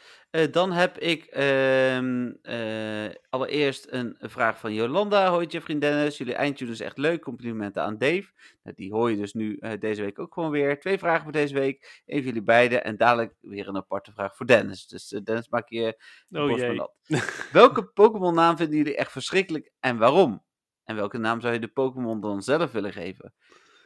[0.51, 5.29] Dan heb ik ehm, eh, allereerst een vraag van Jolanda.
[5.29, 7.21] Hoi Jeffrey en Dennis, jullie eindtune is echt leuk.
[7.21, 8.31] Complimenten aan Dave.
[8.63, 10.79] Nou, die hoor je dus nu deze week ook gewoon weer.
[10.79, 12.01] Twee vragen voor deze week.
[12.05, 12.83] Eén voor jullie beiden.
[12.83, 14.87] En dadelijk weer een aparte vraag voor Dennis.
[14.87, 17.21] Dus Dennis, maak je de Oh.
[17.51, 20.43] Welke Pokémon naam vinden jullie echt verschrikkelijk en waarom?
[20.83, 23.33] En welke naam zou je de Pokémon dan zelf willen geven?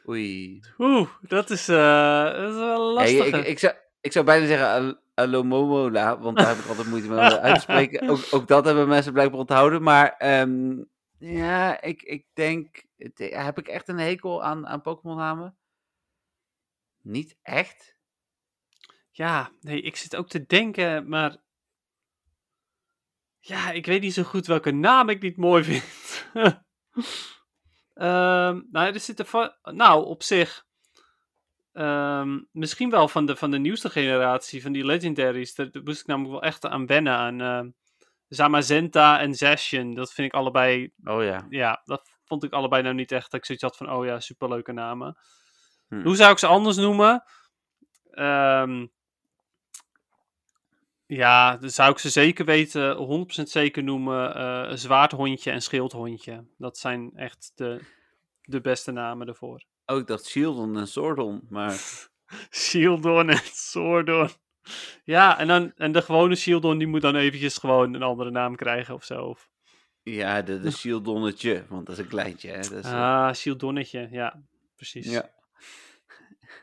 [0.08, 0.60] Oei.
[0.78, 3.40] Oeh, dat is, eh, dat is wel Hey, lastig.
[3.40, 7.08] ik, ik, zou, ik zou bijna zeggen Al- Alomomola, want daar heb ik altijd moeite
[7.08, 8.08] mee om uit te spreken.
[8.08, 9.82] Ook, ook dat hebben mensen blijkbaar onthouden.
[9.82, 10.82] Maar ehm,
[11.18, 15.56] ja, ik, ik denk, het- heb ik echt een hekel aan, aan Pokémon-namen?
[17.02, 17.96] Niet echt?
[19.10, 21.36] Ja, nee, ik zit ook te denken, maar...
[23.40, 25.84] Ja, ik weet niet zo goed welke naam ik niet mooi vind.
[27.94, 30.66] Ehm, nou, er zitten va- nou, op zich...
[31.72, 35.54] ehm, misschien wel van de, van de nieuwste generatie, van die legendaries.
[35.54, 37.12] Daar, daar moest ik namelijk wel echt aan wennen.
[37.12, 37.70] Aan ehm,
[38.28, 39.94] Zamazenta en Zacian.
[39.94, 40.92] Dat vind ik allebei...
[41.04, 41.46] Oh ja.
[41.48, 43.30] Ja, dat vond ik allebei nou niet echt.
[43.30, 45.18] Dat ik zoiets had van, oh ja, superleuke namen.
[45.88, 46.02] Hm.
[46.02, 47.24] Hoe zou ik ze anders noemen?
[48.10, 48.86] Ehm,
[51.08, 54.34] ja, dan zou ik ze zeker weten, 100% zeker noemen.
[54.34, 56.44] eh zwaardhondje en schildhondje.
[56.58, 57.80] Dat zijn echt de,
[58.42, 59.64] de beste namen ervoor.
[59.86, 61.76] Oh, ik dacht Shieldon en Sordon, maar...
[62.50, 64.28] Shieldon en Sordon.
[65.04, 68.56] Ja, en, dan, en de gewone Shieldon die moet dan eventjes gewoon een andere naam
[68.56, 69.22] krijgen of zo.
[69.24, 69.50] Of,
[70.02, 72.48] Ja, de, de Shieldonnetje, want dat is een kleintje.
[72.48, 72.60] Hè?
[72.60, 74.42] Dat is, eh, ah, Shieldonnetje, ja,
[74.76, 75.10] precies.
[75.10, 75.30] Ja.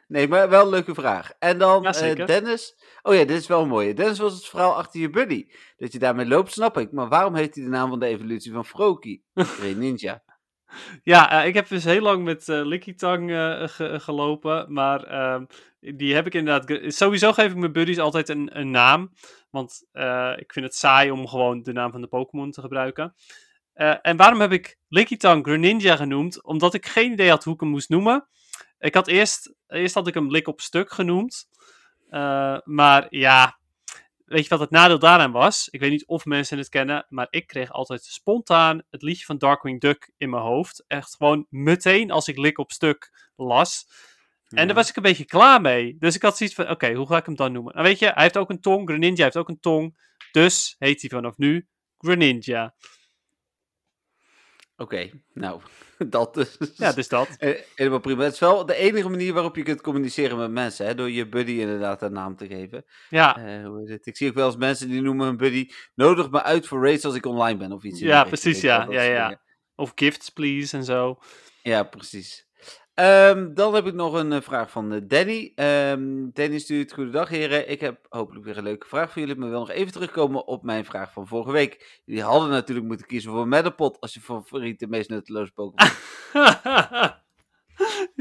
[0.07, 1.31] Nee, maar wel een leuke vraag.
[1.39, 2.25] En dan Ja, eh.
[2.25, 2.75] Dennis.
[3.01, 3.93] Oh ja, dit is wel mooi.
[3.93, 5.47] Dennis was het verhaal achter je buddy.
[5.77, 6.91] Dat je daarmee loopt, snap ik.
[6.91, 9.25] Maar waarom heeft hij de naam van de evolutie van Froakie?
[9.75, 10.23] Ninja.
[11.03, 12.61] Ja, eh, ik heb dus heel lang met eh,
[13.67, 15.45] ge- gelopen, maar ehm,
[15.79, 16.93] die heb ik inderdaad...
[16.93, 19.11] Sowieso geef ik mijn buddies altijd een, een naam,
[19.49, 19.87] want
[20.35, 23.15] ik vind het saai om gewoon de naam van de Pokémon te gebruiken.
[24.01, 26.43] En waarom heb ik Lickitung Greninja genoemd?
[26.43, 28.27] Omdat ik geen idee had hoe ik hem moest noemen.
[28.79, 31.47] Ik had eerst, eerst had ik hem Lik op stuk genoemd,
[32.09, 33.59] Eh, maar ja...
[34.25, 35.67] Weet je wat het nadeel daaraan was?
[35.69, 39.37] Ik weet niet of mensen het kennen, maar ik kreeg altijd spontaan het liedje van
[39.37, 40.83] Darkwing Duck in mijn hoofd.
[40.87, 43.87] Echt gewoon meteen als ik lik op stuk las.
[44.49, 45.95] En daar was ik een beetje klaar mee.
[45.99, 47.73] Dus ik had zoiets van, oké, hoe ga ik hem dan noemen?
[47.73, 48.89] Nou weet je, hij heeft ook een tong.
[48.89, 49.97] Greninja heeft ook een tong.
[50.31, 51.67] Dus heet hij vanaf nu
[51.97, 52.75] Greninja.
[54.77, 55.61] Oké, nou,
[56.09, 56.57] dat dus.
[56.75, 57.27] Ja, dus dat.
[57.39, 58.23] Eh, Helemaal prima.
[58.23, 60.95] Het is wel de enige manier waarop je kunt communiceren met mensen, hè?
[60.95, 62.85] door je buddy inderdaad een naam te geven.
[63.09, 64.05] Ja, Eh, hoe heet het?
[64.05, 67.05] Ik zie ook wel eens mensen die noemen hun buddy, nodig me uit voor raids
[67.05, 67.99] als ik online ben of iets.
[67.99, 69.41] Ja, precies, ja, ja, ja.
[69.75, 71.19] of gifts please en zo.
[71.63, 72.47] Ja, precies.
[72.95, 75.51] Ehm, dan heb ik nog een eh, vraag van eh, Danny.
[75.55, 77.69] Ehm, Danny stuurt, goedendag heren.
[77.69, 80.63] Ik heb hopelijk weer een leuke vraag voor jullie, maar wil nog even terugkomen op
[80.63, 82.01] mijn vraag van vorige week.
[82.05, 85.91] Jullie hadden natuurlijk moeten kiezen voor Metapod als je favoriete meest nutteloze Pokémon.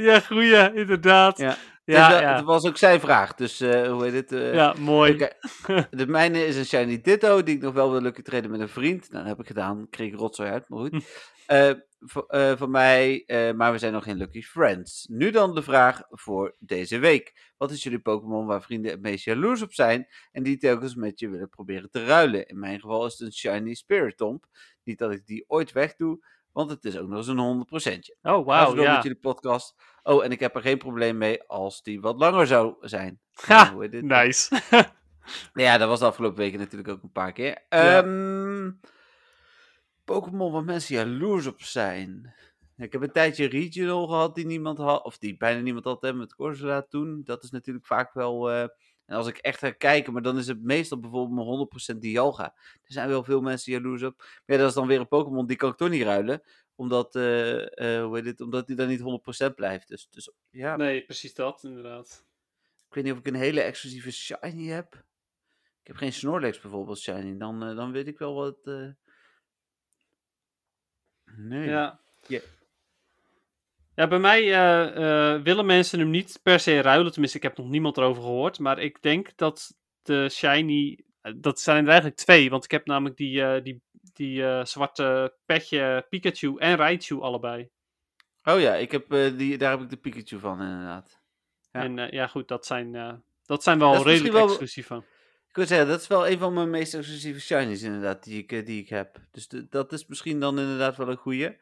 [0.06, 1.38] ja, goeie, inderdaad.
[1.38, 1.56] Ja.
[1.84, 4.54] Ja, Dus, ja, Het was ook zijn vraag, dus eh, hoe heet het?
[4.54, 5.16] ja, mooi.
[5.90, 8.68] De mijne is een Shiny Ditto, die ik nog wel wil lukken treden met een
[8.68, 9.10] vriend.
[9.10, 9.86] Nou, dat heb ik gedaan.
[9.90, 10.84] Kreeg ik rotzooi uit, maar Hm.
[10.84, 11.04] goed.
[11.46, 11.70] Eh,
[12.06, 15.06] voor, eh, voor mij, eh, maar we zijn nog geen Lucky Friends.
[15.10, 17.52] Nu dan de vraag voor deze week.
[17.56, 21.20] Wat is jullie Pokémon waar vrienden het meest jaloers op zijn en die telkens met
[21.20, 22.46] je willen proberen te ruilen?
[22.46, 24.44] In mijn geval is het een Shiny Spiritomb.
[24.82, 28.16] Niet dat ik die ooit wegdoe, want het is ook nog eens een 100%.
[28.22, 28.94] Oh, wauw, ja.
[28.94, 29.74] met jullie podcast.
[30.02, 33.20] Oh, en ik heb er geen probleem mee als die wat langer zou zijn.
[33.46, 33.74] Ha?
[33.90, 34.60] Nice.
[35.54, 37.64] Ja, dat was de afgelopen weken natuurlijk ook een paar keer.
[37.68, 38.02] Ja.
[40.04, 42.34] Pokémon waar mensen jaloers op zijn.
[42.76, 46.12] Ik heb een tijdje regional gehad die niemand had, of die bijna niemand had hè,
[46.12, 47.20] met Corsola toen.
[47.24, 48.60] Dat is natuurlijk vaak wel, eh,
[49.06, 52.44] en als ik echt ga kijken, maar dan is het meestal bijvoorbeeld mijn 100% Dialga.
[52.82, 54.16] Er zijn wel veel mensen jaloers op.
[54.18, 56.42] Maar ja, dat is dan weer een Pokémon, die kan ik toch niet ruilen.
[56.74, 57.22] Omdat, eh,
[58.02, 59.88] hoe heet het, omdat die dan niet 100% blijft.
[59.88, 62.24] Dus, dus ja, Nee, precies dat, inderdaad.
[62.88, 64.94] ik weet niet of ik een hele exclusieve shiny heb.
[65.80, 67.36] Ik heb geen Snorlax bijvoorbeeld shiny.
[67.36, 68.58] Dan, dan weet ik wel wat.
[71.36, 71.68] Nee.
[71.68, 72.00] Ja.
[72.26, 72.40] Ja.
[73.94, 77.10] Ja, bij mij eh, eh, willen mensen hem niet per se ruilen.
[77.12, 78.58] Tenminste, ik heb nog niemand erover gehoord.
[78.58, 81.04] Maar ik denk dat de shiny...
[81.20, 82.50] eh, Dat zijn er eigenlijk twee.
[82.50, 83.82] Want ik heb namelijk die, die,
[84.12, 87.68] die zwarte petje Pikachu en Raichu allebei.
[88.44, 89.06] Oh ja, ik heb,
[89.36, 91.20] die, daar heb ik de Pikachu van inderdaad.
[91.72, 91.82] Ja.
[91.82, 95.04] En ja, goed, dat zijn, dat zijn wel Dat redelijk wel- exclusief van.
[95.54, 98.52] Ik wil zeggen, dat is wel een van mijn meest exclusieve shinies inderdaad, die ik,
[98.52, 99.20] eh, die ik heb.
[99.30, 101.56] Dus de- dat is misschien dan inderdaad wel een goeie.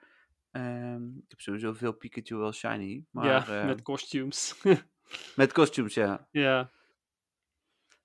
[0.50, 3.04] Ehm, ik heb sowieso veel Pikachu wel shiny.
[3.10, 4.54] Maar, ja, eh, met costumes.
[5.36, 6.28] met costumes, ja.
[6.30, 6.70] ja.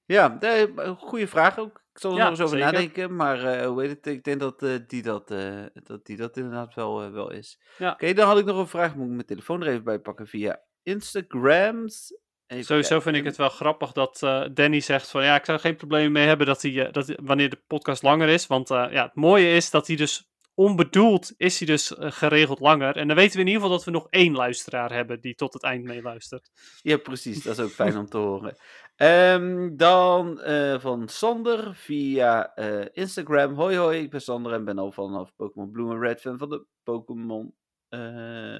[0.06, 1.84] Ja, een goede vraag ook.
[1.94, 2.74] Ik zal er Ja, nog eens over zeker.
[2.74, 3.16] nadenken.
[3.16, 4.06] Maar eh, hoe heet het?
[4.06, 7.60] Ik denk dat, eh, die, dat, eh, dat die dat inderdaad wel, eh, wel is.
[7.78, 7.92] Ja.
[7.92, 8.96] Oké, dan had ik nog een vraag.
[8.96, 12.14] Moet ik mijn telefoon er even bij pakken via Instagrams?
[12.48, 15.60] Even Sowieso vind ik het wel grappig dat eh, Danny zegt van ja, ik zou
[15.60, 18.48] geen probleem mee hebben dat hij, eh, dat hij- wanneer de podcast langer is.
[18.48, 22.96] Want eh, ja, het mooie is dat hij dus onbedoeld is hij dus geregeld langer.
[22.96, 25.54] En dan weten we in ieder geval dat we nog één luisteraar hebben die tot
[25.54, 26.50] het eind meeluistert.
[26.82, 27.44] Ja, precies.
[27.44, 28.56] Dat is ook fijn om te horen.
[28.96, 30.40] Ehm, dan
[30.80, 32.56] van Sander via
[32.94, 33.54] Instagram.
[33.54, 36.50] Hoi hoi, ik ben Sander en ben al vanaf Pokémon Blue en Red fan van
[36.50, 37.54] de Pokémon.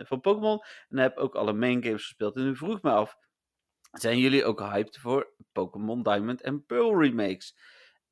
[0.04, 0.60] van Pokémon.
[0.90, 2.36] En heb ook alle main games gespeeld.
[2.36, 3.16] En u vroeg me af,
[4.02, 7.56] zijn jullie ook hyped voor Pokémon Diamond en Pearl remakes?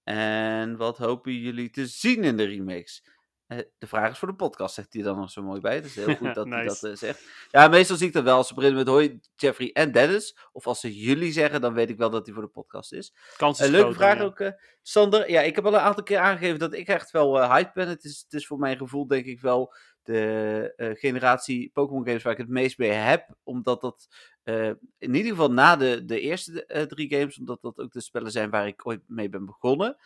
[0.04, 3.14] En wat hopen jullie te zien in de remakes?
[3.48, 5.76] Eh, de vraag is voor de podcast, zegt hij dan nog zo mooi bij.
[5.76, 7.24] Het is heel goed dat hij dat eh, zegt.
[7.52, 10.38] Ja, meestal zie ik dat wel als ze beginnen met hoi, Jeffrey en Dennis.
[10.52, 13.14] Of als ze jullie zeggen, dan weet ik wel dat hij voor de podcast is.
[13.38, 14.24] Kans is Een leuke groot, vraag ja.
[14.24, 15.32] ook, eh, Sander.
[15.32, 17.88] Ja, ik heb al een aantal keer aangegeven dat ik echt wel eh hyped ben.
[17.88, 19.74] Het is, het is voor mijn gevoel denk ik wel
[20.06, 23.36] de eh, generatie Pokémon games waar ik het meest mee heb.
[23.44, 24.08] Omdat dat
[24.46, 28.02] eh, in ieder geval na de, de eerste eh, drie games, omdat dat ook de
[28.02, 29.98] spellen zijn waar ik ooit mee ben begonnen.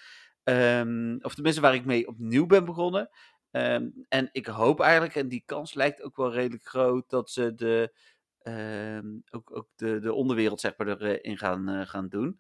[0.44, 3.10] Ehm, of tenminste waar ik mee opnieuw ben begonnen.
[3.52, 7.56] Ehm, en ik hoop eigenlijk, en die kans lijkt ook wel redelijk groot, dat ze
[7.56, 7.94] de,
[8.42, 12.40] ehm, ook, ook de, de onderwereld zeg maar, erin gaan, eh, gaan doen.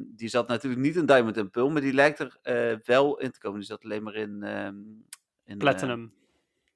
[0.00, 3.38] Die zat natuurlijk niet in Diamond and Pearl, maar die lijkt er wel in te
[3.38, 3.58] komen.
[3.58, 4.42] Die zat alleen maar in...
[5.44, 6.12] in Platinum.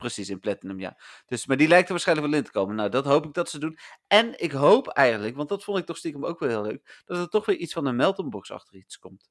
[0.02, 0.96] Precies, in Platinum, ja.
[1.26, 2.74] Dus, maar die lijkt er waarschijnlijk wel in te komen.
[2.76, 3.78] Nou, dat hoop ik dat ze doen.
[4.06, 7.18] En ik hoop eigenlijk, want dat vond ik toch stiekem ook wel heel leuk, dat
[7.18, 9.30] er toch weer iets van een Melton box achter iets komt.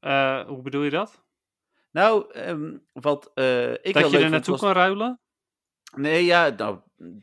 [0.00, 1.24] Eh, hoe bedoel je dat?
[1.90, 5.20] Nou, ehm, wat eh, ik dat je er naartoe was- kan ruilen?
[5.96, 6.80] Nee, ja, nou,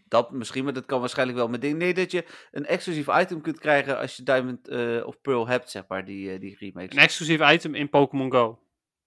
[0.07, 1.47] dat misschien, maar dat kan waarschijnlijk wel.
[1.47, 5.05] Maar ik denk nee, dat je een exclusief item kunt krijgen als je Diamond eh,
[5.05, 6.95] of Pearl hebt, zeg maar, die, die remakes.
[6.95, 8.59] Een exclusief item in Pokémon Go.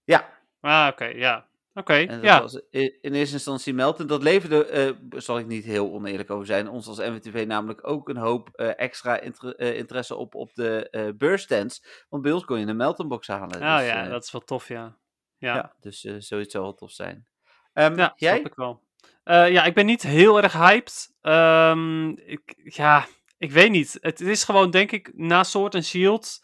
[0.03, 1.46] Ja, Ah, oké, ja.
[1.77, 2.41] Oké, en ja.
[2.41, 4.07] was in, eerste instantie Melton.
[4.07, 8.09] Dat leverde, eh, zal ik niet heel oneerlijk over zijn, ons als MWTV namelijk ook
[8.09, 12.05] een hoop eh, extra inter- eh, interesse op op de beurstands.
[12.09, 13.61] Want bij ons kon je een Melton box halen.
[13.61, 14.97] Ah dus, ja, dat is wel tof, ja.
[15.37, 15.73] Ja, ja.
[15.79, 17.27] dus zoiets zou wel tof zijn.
[17.73, 18.33] Ehm, ja jij?
[18.33, 18.83] snap ik wel.
[19.23, 21.13] Ja, ik ben niet heel erg hyped.
[21.21, 23.05] Ehm, ik, ja,
[23.37, 23.97] ik weet niet.
[24.01, 26.41] Het is gewoon, denk ik, na Sword and Shield,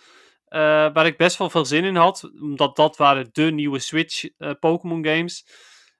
[0.53, 0.59] eh,
[0.93, 2.31] waar ik best wel veel zin in had.
[2.41, 5.47] Omdat dat waren de nieuwe Switch eh, Pokémon games.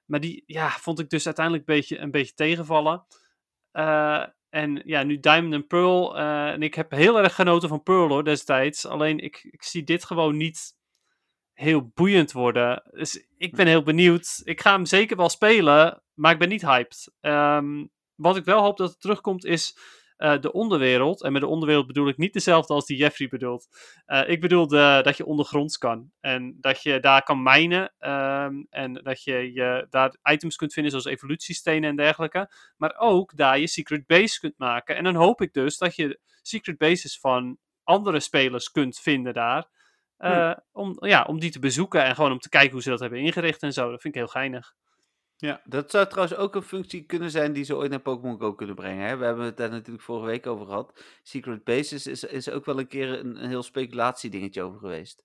[0.04, 3.06] Maar die ja, vond ik dus uiteindelijk een beetje, een beetje tegenvallen.
[3.70, 6.18] Eh, en ja, nu Diamond and Pearl.
[6.18, 8.86] en ik heb heel erg genoten van Pearl hoor, destijds.
[8.86, 10.76] Alleen ik, ik zie dit gewoon niet
[11.52, 12.82] heel boeiend worden.
[12.90, 14.40] Dus ik ben heel benieuwd.
[14.44, 17.12] Ik ga hem zeker wel spelen, maar ik ben niet hyped.
[17.20, 19.78] Ehm, wat ik wel hoop dat er terugkomt is
[20.24, 21.22] eh, de onderwereld.
[21.22, 23.68] En met de onderwereld bedoel ik niet dezelfde als die Jeffrey bedoelt.
[24.06, 26.10] Eh, ik bedoel de, dat je ondergronds kan.
[26.20, 27.94] En dat je daar kan mijnen.
[27.98, 32.50] ehm, en dat je, je daar items kunt vinden zoals evolutiestenen en dergelijke.
[32.76, 34.96] Maar ook daar je secret base kunt maken.
[34.96, 39.66] En dan hoop ik dus dat je secret bases van andere spelers kunt vinden daar.
[40.16, 43.00] eh, om, ja, om die te bezoeken en gewoon om te kijken hoe ze dat
[43.00, 43.90] hebben ingericht en zo.
[43.90, 44.74] Dat vind ik heel geinig.
[45.36, 48.54] Ja, dat zou trouwens ook een functie kunnen zijn die ze ooit naar Pokémon Go
[48.54, 49.06] kunnen brengen.
[49.08, 49.16] Hè?
[49.16, 51.04] We hebben het daar natuurlijk vorige week over gehad.
[51.22, 55.22] Secret Bases is, is ook wel een keer een, een heel speculatiedingetje over geweest.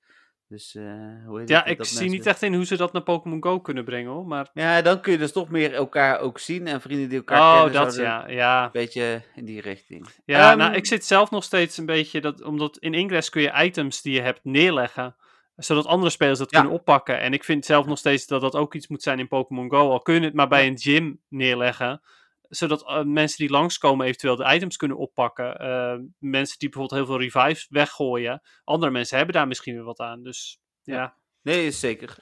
[0.47, 0.83] Dus, eh,
[1.25, 1.67] hoe heet Ja, het?
[1.79, 4.25] ik zie mensen- niet echt in hoe ze dat naar Pokémon Go kunnen brengen hoor.
[4.27, 4.49] Maar...
[4.53, 7.63] Ja, dan kun je dus toch meer elkaar ook zien en vrienden die elkaar Oh,
[7.63, 7.83] kennen.
[7.83, 8.27] dat ja.
[8.27, 10.07] Ja, Een beetje in die richting.
[10.25, 12.21] ja Ehm, nou, ik zit zelf nog steeds een beetje.
[12.21, 15.15] Dat, omdat in Ingress kun je items die je hebt neerleggen.
[15.59, 16.59] Zodat andere spelers dat Ja.
[16.59, 17.19] kunnen oppakken.
[17.19, 19.89] En ik vind zelf nog steeds dat dat ook iets moet zijn in Pokémon Go.
[19.91, 22.01] Al kun je het maar bij een gym neerleggen.
[22.49, 25.59] Zodat eh, mensen die langskomen eventueel de items kunnen oppakken.
[25.59, 28.41] Eh, mensen die bijvoorbeeld heel veel revives weggooien.
[28.63, 30.23] Andere mensen hebben daar misschien weer wat aan.
[30.23, 30.95] Dus ja.
[30.95, 31.15] Ja.
[31.41, 32.15] Nee, zeker.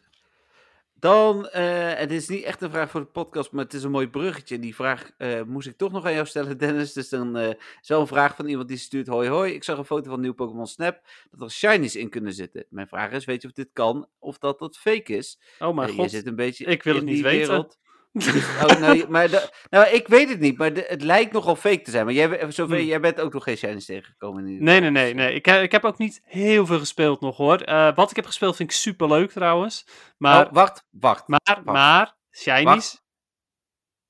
[0.99, 3.91] Dan, eh, het is niet echt een vraag voor de podcast, maar het is een
[3.91, 4.55] mooi bruggetje.
[4.55, 6.93] En die vraag eh, moest ik toch nog aan jou stellen, Dennis.
[6.93, 7.49] Dus dan eh
[7.81, 9.53] is wel een vraag van iemand die stuurt: Hoi, hoi.
[9.53, 12.65] Ik zag een foto van nieuw Pokémon Snap dat er shinies in kunnen zitten.
[12.69, 15.39] Mijn vraag is: weet je of dit kan of dat dat fake is?
[15.59, 16.11] Oh mijn god.
[16.11, 17.47] je zit een beetje ik wil in het niet die weten.
[17.47, 17.77] wereld.
[18.17, 21.55] Dus- oh, nou, maar de- nou, ik weet het niet, maar de- het lijkt nogal
[21.55, 22.05] fake te zijn.
[22.05, 22.85] Maar jij, zover, Hmm.
[22.85, 24.43] jij bent ook nog geen shinies tegengekomen.
[24.45, 24.91] in ieder Nee, geval.
[24.91, 25.13] nee, nee.
[25.13, 25.35] Dus, eh, nee.
[25.35, 27.61] Ik, heb, ik heb ook niet heel veel gespeeld nog hoor.
[27.61, 29.87] Eh, wat ik heb gespeeld vind ik super leuk trouwens.
[30.17, 31.27] Maar, oh, wacht, wacht.
[31.27, 33.01] maar, maar, shinies.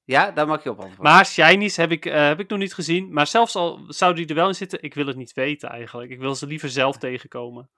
[0.03, 1.03] Ja, daar mag je op antwoorden.
[1.13, 3.13] Maar shinies heb ik, eh, heb ik nog niet gezien.
[3.13, 6.11] Maar zelfs al zou die er wel in zitten, ik wil het niet weten eigenlijk.
[6.11, 7.69] Ik wil ze liever zelf tegenkomen.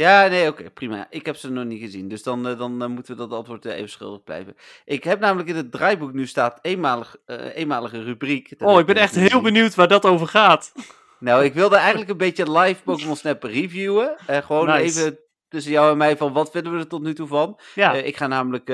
[0.00, 1.06] Ja, nee, oké, prima.
[1.10, 3.64] Ik heb ze nog niet gezien, dus dan, eh, dan eh, moeten we dat antwoord
[3.64, 4.56] eh, even schuldig blijven.
[4.84, 7.16] Ik heb namelijk in het draaiboek nu staat eenmalig,
[7.54, 8.54] eenmalige rubriek.
[8.58, 10.72] Oh, ik ben echt heel benieuwd waar dat over gaat.
[11.18, 14.16] Nou, ik wilde eigenlijk een beetje live Pokémon Snap reviewen.
[14.26, 15.00] Gewoon Nice.
[15.00, 17.60] even tussen jou en mij van wat vinden we er tot nu toe van.
[17.74, 18.68] Ja, ik ga namelijk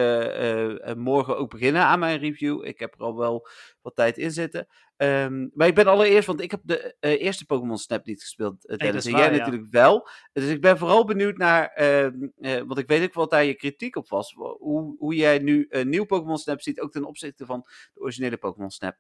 [0.96, 2.64] morgen ook beginnen aan mijn review.
[2.64, 3.48] Ik heb er al wel
[3.82, 4.66] wat tijd in zitten.
[4.96, 8.62] Ehm, maar ik ben allereerst, want ik heb de eh, eerste Pokémon Snap niet gespeeld,
[8.62, 9.06] Dennis.
[9.06, 9.38] is en jij ja.
[9.38, 10.08] natuurlijk wel.
[10.32, 13.54] Dus ik ben vooral benieuwd naar, ehm, eh, want ik weet ook wat daar je
[13.54, 14.32] kritiek op was.
[14.58, 18.36] Hoe, hoe jij nu een nieuw Pokémon Snap ziet, ook ten opzichte van de originele
[18.36, 18.96] Pokémon Snap.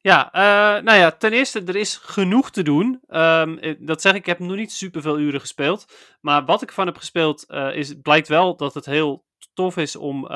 [0.00, 3.00] ja eh, nou ja, ten eerste, er is genoeg te doen.
[3.06, 5.84] Ehm, eh, dat zeg ik, ik heb nog niet superveel uren gespeeld.
[6.20, 9.24] Maar wat ik ervan heb gespeeld, is, blijkt wel dat het heel
[9.54, 10.26] tof is om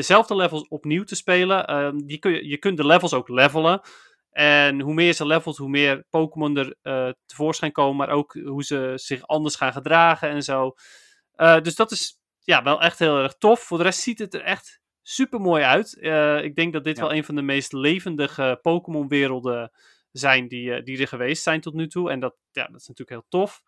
[0.00, 1.66] dezelfde levels opnieuw te spelen.
[1.66, 3.80] Ehm, die kun je, je kunt de levels ook levelen.
[4.30, 7.96] En hoe meer ze levelt, hoe meer Pokémon er eh, tevoorschijn komen.
[7.96, 10.74] Maar ook hoe ze zich anders gaan gedragen en zo.
[11.34, 13.60] Eh, dus dat is ja, wel echt heel erg tof.
[13.60, 16.00] Voor de rest ziet het er echt super mooi uit.
[16.00, 17.02] Eh, ik denk dat dit Ja.
[17.02, 19.70] wel een van de meest levendige Pokémon-werelden
[20.12, 22.10] zijn die, die er geweest zijn tot nu toe.
[22.10, 23.62] En dat, ja, dat is natuurlijk heel tof.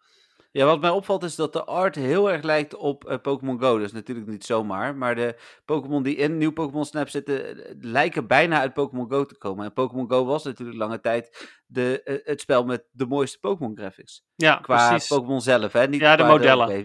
[0.53, 3.77] Ja, wat mij opvalt is dat de art heel erg lijkt op eh, Pokémon Go.
[3.79, 4.97] Dat is natuurlijk niet zomaar.
[4.97, 9.25] Maar de Pokémon die in nieuw Pokémon Snap zitten, eh, lijken bijna uit Pokémon Go
[9.25, 9.65] te komen.
[9.65, 13.77] En Pokémon Go was natuurlijk lange tijd de, eh, het spel met de mooiste Pokémon
[13.77, 14.25] graphics.
[14.35, 15.09] Ja, Qua precies.
[15.09, 15.87] Pokémon zelf, hè?
[15.89, 16.83] Niet Ja, de modellen.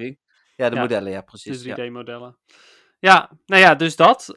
[0.55, 1.63] Ja, de Ja, modellen, ja, De precies.
[1.63, 1.75] ja.
[1.75, 2.37] 3D-modellen.
[2.99, 4.35] Ja, nou ja, dus dat.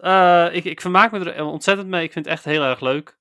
[0.52, 2.04] Ik, ik vermaak me er ontzettend mee.
[2.04, 3.18] Ik vind het echt heel erg leuk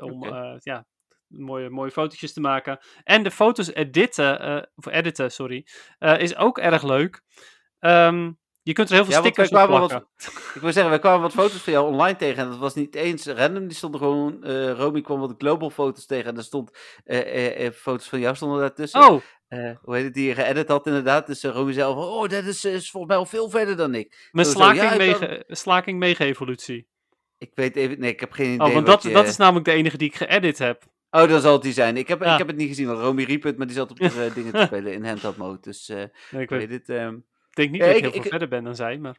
[0.00, 0.24] om
[0.62, 0.86] ja,
[1.28, 2.78] mooie, mooie fotootjes te maken.
[3.04, 5.66] En de foto's editen, eh, of editen, sorry,
[5.98, 7.22] eh, is ook erg leuk.
[7.78, 8.30] Ehm,
[8.62, 10.08] je kunt er heel veel Ja, stickers op plakken.
[10.54, 12.42] Ik wil zeggen, wij kwamen wat foto's van jou online tegen.
[12.42, 13.66] En dat was niet eens random.
[13.66, 14.44] Die stonden gewoon.
[14.44, 16.30] eh Romy kwam wat global foto's tegen.
[16.30, 16.70] En er stond.
[17.74, 19.00] foto's van jou stonden daartussen.
[19.00, 19.20] Oh,
[19.82, 21.26] hoe heet het, die je geëdit had inderdaad.
[21.26, 23.94] Dus uh, Romy zei van, oh, dat is, is volgens mij al veel verder dan
[23.94, 24.28] ik.
[24.32, 24.52] mijn ja,
[25.48, 26.88] slaking, mega evolutie.
[27.38, 29.18] Ik weet even, nee, ik heb geen idee Oh, want wat dat, je...
[29.18, 30.84] dat is namelijk de enige die ik geëdit heb.
[31.22, 31.96] Oh, dan zal het die zijn.
[31.96, 32.32] Ik heb, Ja.
[32.32, 34.34] ik heb het niet gezien, want Romy riep het, maar die zat op de eh,
[34.34, 35.58] dingen te spelen in handheld mode.
[35.60, 37.16] Dus eh, Nee, ik ik weet, het, ehm,
[37.50, 39.16] denk niet Ja, dat ik ik- heel veel ik- verder ben dan zij, maar...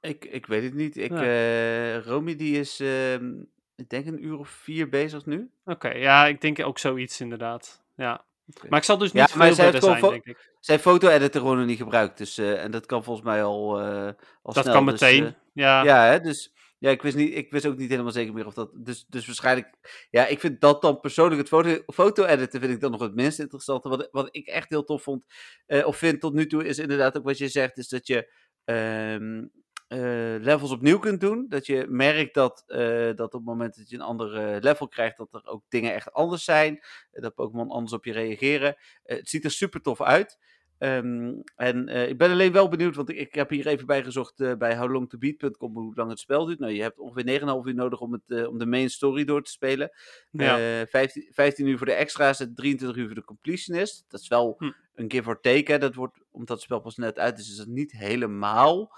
[0.00, 0.96] ik, ik weet het niet.
[0.96, 3.30] Ik, eh, Romy die is, ehm,
[3.76, 5.50] ik denk een uur of vier bezig nu.
[5.64, 7.82] Oké, ja, ik denk ook zoiets inderdaad.
[7.96, 8.24] Ja.
[8.68, 10.50] Maar ik zal dus niet veel verder zijn, denk ik.
[10.60, 14.06] Zijn foto-editor gewoon nog niet gebruikt, dus, eh, en dat kan volgens mij al, eh
[14.42, 14.74] al Dat snel.
[14.74, 15.24] kan dus, meteen.
[15.24, 15.82] eh, ja.
[15.84, 18.54] ja, hè, dus Ja, ik wist, niet, ik wist ook niet helemaal zeker meer of
[18.54, 18.70] dat.
[18.74, 19.74] Dus, dus waarschijnlijk.
[20.10, 23.38] Ja, ik vind dat dan persoonlijk het foto, foto-editen vind ik dan nog het minst
[23.38, 23.88] interessante.
[23.88, 25.24] Wat, wat ik echt heel tof vond.
[25.66, 27.78] eh, of vind tot nu toe is inderdaad ook wat je zegt.
[27.78, 28.32] Is dat je.
[28.64, 29.46] ehm,
[29.88, 29.98] eh,
[30.40, 31.46] levels opnieuw kunt doen.
[31.48, 32.78] Dat je merkt dat, eh,
[33.14, 36.12] dat op het moment dat je een andere level krijgt, dat er ook dingen echt
[36.12, 36.80] anders zijn.
[37.10, 38.76] dat Pokémon anders op je reageren.
[39.02, 40.38] Het ziet er super tof uit.
[40.78, 44.40] Ehm, en eh, ik ben alleen wel benieuwd, want ik, ik heb hier even bijgezocht
[44.40, 46.58] eh, bij howlongtobeat.com hoe lang het spel duurt.
[46.58, 49.42] Nou, je hebt ongeveer 9,5 uur nodig om, het, eh, om de main story door
[49.42, 49.90] te spelen.
[50.30, 50.80] Ja.
[50.80, 54.04] Eh, 15, 15 uur voor de extra's en 23 uur voor de completionist.
[54.08, 54.70] Dat is wel Hm.
[54.94, 55.72] een give or take.
[55.72, 55.78] Hè.
[55.78, 58.96] Dat wordt, omdat het spel pas net uit is, is het niet helemaal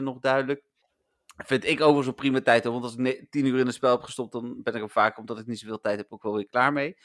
[0.00, 0.62] nog duidelijk.
[1.46, 3.72] Vind ik overigens een prima tijd, hoor, want als ik ne- 10 uur in een
[3.72, 6.22] spel heb gestopt, dan ben ik er vaak, omdat ik niet zoveel tijd heb, ook
[6.22, 6.96] wel weer klaar mee.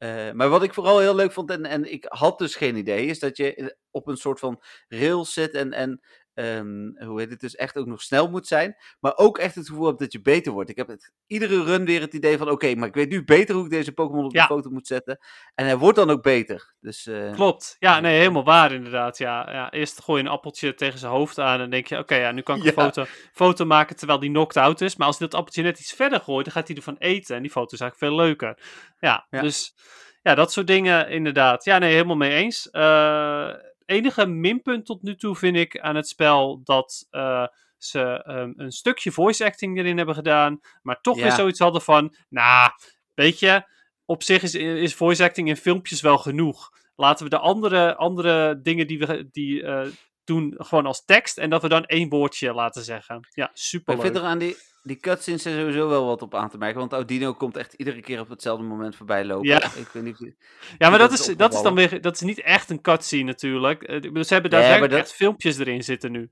[0.00, 3.06] Eh, maar wat ik vooral heel leuk vond, en, en ik had dus geen idee,
[3.06, 6.00] is dat je in- op een soort van rails zit en, en
[6.34, 8.76] ehm, hoe heet het, dus echt ook nog snel moet zijn.
[9.00, 10.70] Maar ook echt het gevoel dat je beter wordt.
[10.70, 13.54] Ik heb het, iedere run weer het idee van, oké, maar ik weet nu beter
[13.54, 14.40] hoe ik deze Pokémon op Ja.
[14.46, 15.18] de foto moet zetten.
[15.54, 16.74] En hij wordt dan ook beter.
[16.80, 17.76] Dus, eh, Klopt.
[17.78, 19.18] Ja, nee, helemaal waar inderdaad.
[19.18, 22.14] Ja, ja, eerst gooi je een appeltje tegen zijn hoofd aan en denk je, oké,
[22.14, 22.82] ja, nu kan ik een Ja.
[22.82, 24.96] foto, foto maken terwijl die knocked out is.
[24.96, 27.42] Maar als hij dat appeltje net iets verder gooit, dan gaat hij ervan eten en
[27.42, 28.58] die foto is eigenlijk veel leuker.
[28.98, 29.40] Ja, Ja.
[29.40, 29.74] dus
[30.22, 31.64] ja, dat soort dingen inderdaad.
[31.64, 32.70] Ja, nee, helemaal mee eens.
[32.70, 33.50] Eh,
[33.90, 37.46] enige minpunt tot nu toe vind ik aan het spel dat eh,
[37.78, 42.14] ze ehm, een stukje voice acting erin hebben gedaan, maar toch weer zoiets hadden van,
[42.28, 42.70] nou,
[43.14, 43.62] weet je,
[44.04, 46.70] op zich is, is voice acting in filmpjes wel genoeg.
[46.96, 49.88] Laten we de andere, andere dingen die we die, eh,
[50.24, 53.28] doen gewoon als tekst en dat we dan één woordje laten zeggen.
[53.30, 56.48] Ja, super ik vind er aan die, die cutscenes er sowieso wel wat op aan
[56.50, 56.78] te merken.
[56.78, 59.48] Want Audino komt echt iedere keer op hetzelfde moment voorbij lopen.
[59.48, 59.64] Ja.
[59.64, 60.34] Ik weet niet,
[60.78, 63.22] Ja, maar dat dat is dat is dan weer, dat is niet echt een cutscene
[63.24, 63.82] natuurlijk.
[63.82, 66.30] Eh, Ze hebben maar daadwerkelijk dat- echt filmpjes erin zitten nu.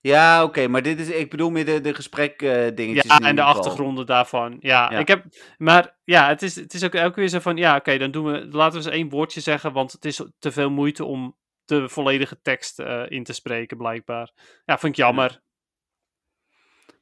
[0.00, 3.04] ja, oké, maar dit is, ik bedoel meer de, de gesprek eh, dingetjes.
[3.04, 3.56] Ja, en de geval.
[3.58, 4.56] achtergronden daarvan.
[4.60, 4.98] Ja, Ja.
[4.98, 5.24] ik heb.
[5.58, 7.56] Maar ja, het is, het is ook elke keer zo van.
[7.56, 8.48] Ja, oké, dan doen we.
[8.50, 9.72] Laten we eens één woordje zeggen.
[9.72, 11.36] Want het is te veel moeite om
[11.80, 14.30] de volledige tekst eh, in te spreken, blijkbaar.
[14.64, 15.40] Ja, vind ik jammer.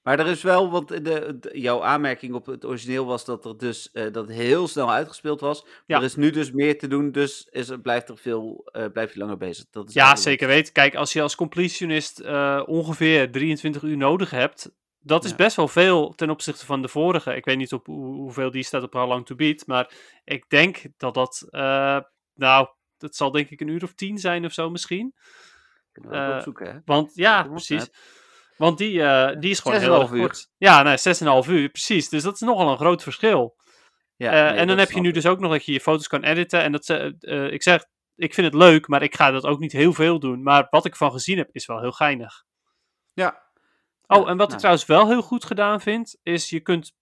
[0.02, 1.00] Maar er is wel, want de,
[1.40, 5.40] de- jouw aanmerking op het origineel was dat er dus eh, dat heel snel uitgespeeld
[5.40, 5.66] was.
[5.86, 5.96] Ja.
[5.96, 9.12] Er is nu dus meer te doen, dus is, er- blijft er veel, eh, blijf
[9.12, 9.64] je langer bezig.
[9.70, 10.72] Dat is Ja, zeker weten.
[10.72, 12.20] Kijk, als je als completionist
[12.66, 15.36] ongeveer 23 uur nodig hebt, dat is Ja.
[15.36, 17.34] best wel veel ten opzichte van de vorige.
[17.36, 19.92] Ik weet niet op hoe, hoeveel die staat op How Long to Beat, maar
[20.24, 21.46] ik denk dat dat,
[22.34, 22.68] nou,
[23.00, 25.14] dat zal denk ik een uur of tien zijn of zo misschien.
[25.92, 26.78] Kunnen we ook eh, opzoeken, hè?
[26.84, 27.88] Want ja, precies.
[28.56, 30.20] Want die, eh, die is gewoon heel 6,5 erg uur.
[30.20, 30.50] kort.
[30.56, 30.96] Ja, nee,
[31.44, 32.08] 6,5 uur, precies.
[32.08, 33.56] Dus dat is nogal een groot verschil.
[34.16, 35.14] Ja, Eh, nee, en dan heb je nu ik.
[35.14, 36.62] dus ook nog dat je je foto's kan editen.
[36.62, 37.84] En dat eh, ik zeg,
[38.16, 40.42] ik vind het leuk, maar ik ga dat ook niet heel veel doen.
[40.42, 42.44] Maar wat ik van gezien heb, is wel heel geinig.
[43.12, 43.42] Ja.
[44.06, 44.58] Oh, en wat ik nou.
[44.58, 46.92] trouwens wel heel goed gedaan vind, is je kunt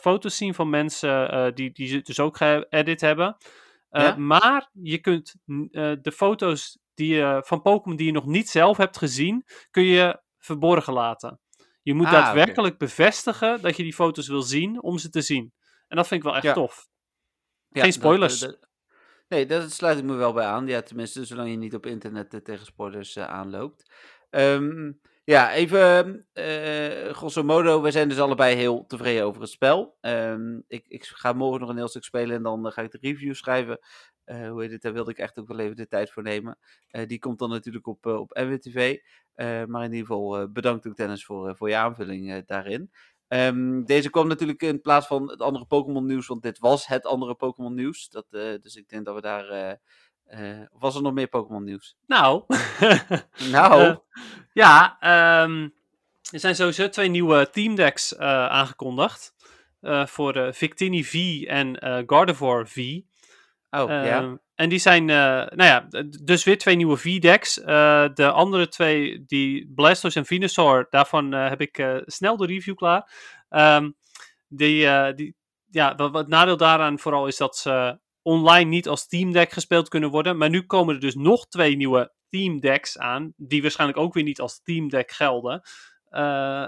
[0.00, 3.36] foto's zien van mensen eh, die, die ze dus ook geëdit hebben.
[3.90, 4.16] Eh, Ja?
[4.16, 8.76] Maar je kunt eh, de foto's die je, van Pokémon die je nog niet zelf
[8.76, 11.40] hebt gezien, kun je verborgen laten.
[11.82, 15.52] Je moet Ah, daadwerkelijk bevestigen dat je die foto's wil zien om ze te zien.
[15.88, 16.52] En dat vind ik wel echt Ja.
[16.52, 16.88] tof.
[17.70, 18.42] Geen spoilers.
[18.42, 18.68] eh, dat-
[19.28, 20.66] nee, daar sluit ik me wel bij aan.
[20.66, 23.92] Ja, tenminste, zolang je niet op internet tegen spoilers aanloopt.
[24.30, 24.92] Ehm,
[25.30, 27.82] ja, even eh grosso modo.
[27.82, 29.96] We zijn dus allebei heel tevreden over het spel.
[30.00, 32.90] Ehm, ik, ik ga morgen nog een heel stuk spelen en dan eh, ga ik
[32.90, 33.78] de review schrijven.
[34.24, 34.82] Eh, hoe heet het?
[34.82, 36.58] Daar wilde ik echt ook wel even de tijd voor nemen.
[37.06, 38.98] Die komt dan natuurlijk op, op NWTV.
[39.34, 42.90] Eh, maar in ieder geval bedankt ook Dennis voor, voor je aanvulling daarin.
[43.28, 47.06] Ehm, deze kwam natuurlijk in plaats van het andere Pokémon nieuws, want dit was het
[47.06, 48.08] andere Pokémon nieuws.
[48.08, 49.78] Dat, dus ik denk dat we daar.
[50.30, 51.96] Eh, was er nog meer Pokémon nieuws?
[52.06, 52.44] Nou,
[53.50, 53.96] Nou, Eh,
[54.52, 55.68] ja, ehm,
[56.30, 59.34] er zijn sowieso twee nieuwe teamdecks eh aangekondigd.
[60.04, 61.76] Voor Victini V en
[62.06, 62.76] Gardevoir V.
[63.70, 64.04] oh ja.
[64.04, 65.86] Ehm, En die zijn, nou ja,
[66.24, 67.54] dus weer twee nieuwe V-decks.
[68.14, 73.10] De andere twee, die Blastoise en Venusaur, daarvan heb ik snel de review klaar.
[73.48, 73.90] Ehm,
[74.48, 75.36] die, die,
[75.70, 80.36] ja, wat, nadeel daaraan vooral is dat ze online niet als teamdeck gespeeld kunnen worden.
[80.36, 84.40] Maar nu komen er dus nog twee nieuwe teamdecks aan, die waarschijnlijk ook weer niet
[84.40, 85.60] als teamdeck gelden.
[86.04, 86.66] Eh,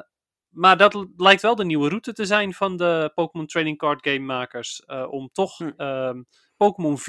[0.49, 4.19] maar dat lijkt wel de nieuwe route te zijn van de Pokémon Trading Card Game
[4.19, 4.81] makers.
[4.85, 5.69] eh, om toch Hm.
[5.77, 6.23] ehm,
[6.57, 7.09] Pokémon V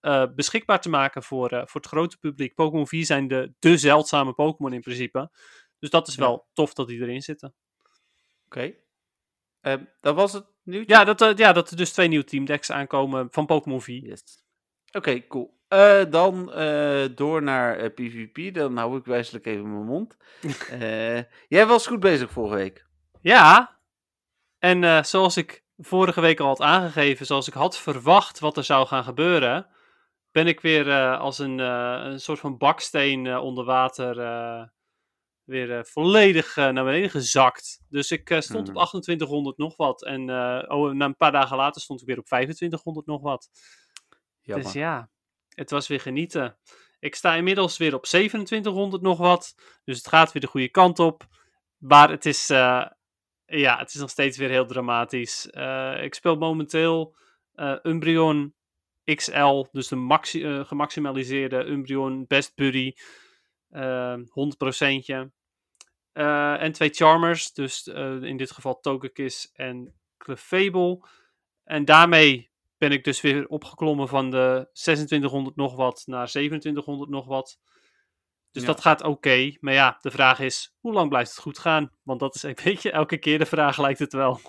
[0.00, 2.54] eh, beschikbaar te maken voor, voor het grote publiek.
[2.54, 5.30] Pokémon V zijn de, de zeldzame Pokémon in principe.
[5.78, 6.20] Dus dat is Ja.
[6.20, 7.54] wel tof dat die erin zitten.
[8.46, 8.74] Oké.
[9.60, 10.94] Ehm, dat was het nieuwtje?
[10.94, 13.86] Ja dat, eh, ja, dat er dus twee nieuwe teamdecks aankomen van Pokémon V.
[13.86, 14.22] Yes.
[14.92, 15.54] Oké, cool.
[15.68, 18.54] Eh, dan eh, door naar PvP.
[18.54, 20.16] Dan hou ik wijselijk even mijn mond.
[21.48, 22.86] Jij was goed bezig vorige week.
[23.20, 23.78] Ja,
[24.58, 28.86] en zoals ik vorige week al had aangegeven, zoals ik had verwacht wat er zou
[28.86, 29.66] gaan gebeuren,
[30.30, 34.16] ben ik weer als een, een soort van baksteen onder water
[35.46, 37.80] weer eh, volledig eh, naar beneden gezakt.
[37.88, 38.84] Dus ik eh, stond op Hmm.
[38.84, 40.04] 2800 nog wat.
[40.04, 40.20] En
[40.70, 43.48] oh, na een paar dagen later stond ik weer op 2500 nog wat.
[44.40, 44.64] Jammer.
[44.64, 45.10] Dus ja,
[45.48, 46.58] het was weer genieten.
[46.98, 49.54] Ik sta inmiddels weer op 2700 nog wat.
[49.84, 51.26] Dus het gaat weer de goede kant op.
[51.76, 55.46] Maar het is, ja, het is nog steeds weer heel dramatisch.
[56.00, 57.16] Ik speel momenteel
[57.54, 58.54] eh Umbreon
[59.04, 62.92] XL, dus de maxi- gemaximaliseerde Umbreon Best Buddy.
[63.70, 65.30] Eh 100%.
[66.16, 71.00] Eh, en twee Charmers, dus eh, in dit geval Togekiss en Clefable.
[71.64, 77.26] En daarmee ben ik dus weer opgeklommen van de 2600 nog wat naar 2700 nog
[77.26, 77.58] wat.
[78.50, 78.68] Dus Ja.
[78.68, 79.56] dat gaat oké.
[79.60, 81.92] Maar ja, de vraag is, hoe lang blijft het goed gaan?
[82.02, 84.40] Want dat is een beetje elke keer de vraag, lijkt het wel.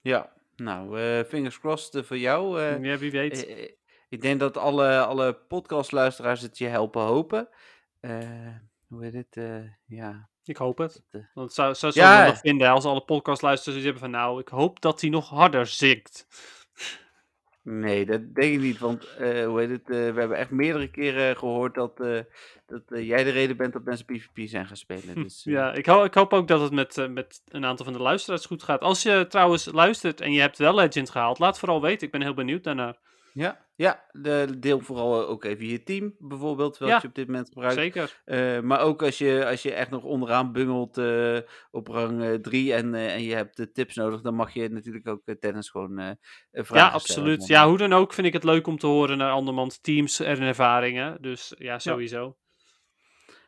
[0.00, 2.60] Ja, nou, eh, fingers crossed voor jou.
[2.82, 3.46] ja, wie weet.
[4.08, 7.48] Ik denk dat alle, alle podcastluisteraars het je helpen hopen.
[8.02, 8.54] Eh,
[8.88, 9.36] hoe heet het?
[9.36, 10.28] eh, ja.
[10.44, 11.02] Ik hoop het.
[11.10, 12.24] eh, Want het zou, zou Ja.
[12.24, 15.66] zo nog vinden als alle podcastluisteraars hebben van nou, ik hoop dat hij nog harder
[15.66, 16.26] zingt.
[17.62, 18.78] nee, dat denk ik niet.
[18.78, 19.86] Want hoe heet het?
[19.86, 21.96] we hebben echt meerdere keren gehoord dat,
[22.66, 25.14] dat jij de reden bent dat mensen PvP zijn gaan spelen.
[25.14, 28.02] Dus, Ja, ik, ho ik hoop ook dat het met, met een aantal van de
[28.02, 28.80] luisteraars goed gaat.
[28.80, 32.06] Als je trouwens luistert en je hebt wel Legend gehaald, laat vooral weten.
[32.06, 32.98] Ik ben heel benieuwd daarnaar.
[33.32, 36.98] Ja, ja de, deel vooral ook even je team bijvoorbeeld, Ja.
[37.02, 37.74] je op dit moment gebruikt.
[37.74, 38.20] Zeker.
[38.24, 41.38] Eh, maar ook als je, als je echt nog onderaan bungelt eh,
[41.70, 45.08] op rang 3 en, eh, en je hebt de tips nodig, dan mag je natuurlijk
[45.08, 46.16] ook eh, tennis gewoon eh, eh,
[46.64, 47.46] vragen Ja, absoluut.
[47.46, 50.20] Ja, eh, hoe dan ook vind ik het leuk om te horen naar andermans teams
[50.20, 51.22] en ervaringen.
[51.22, 52.36] Dus ja, sowieso.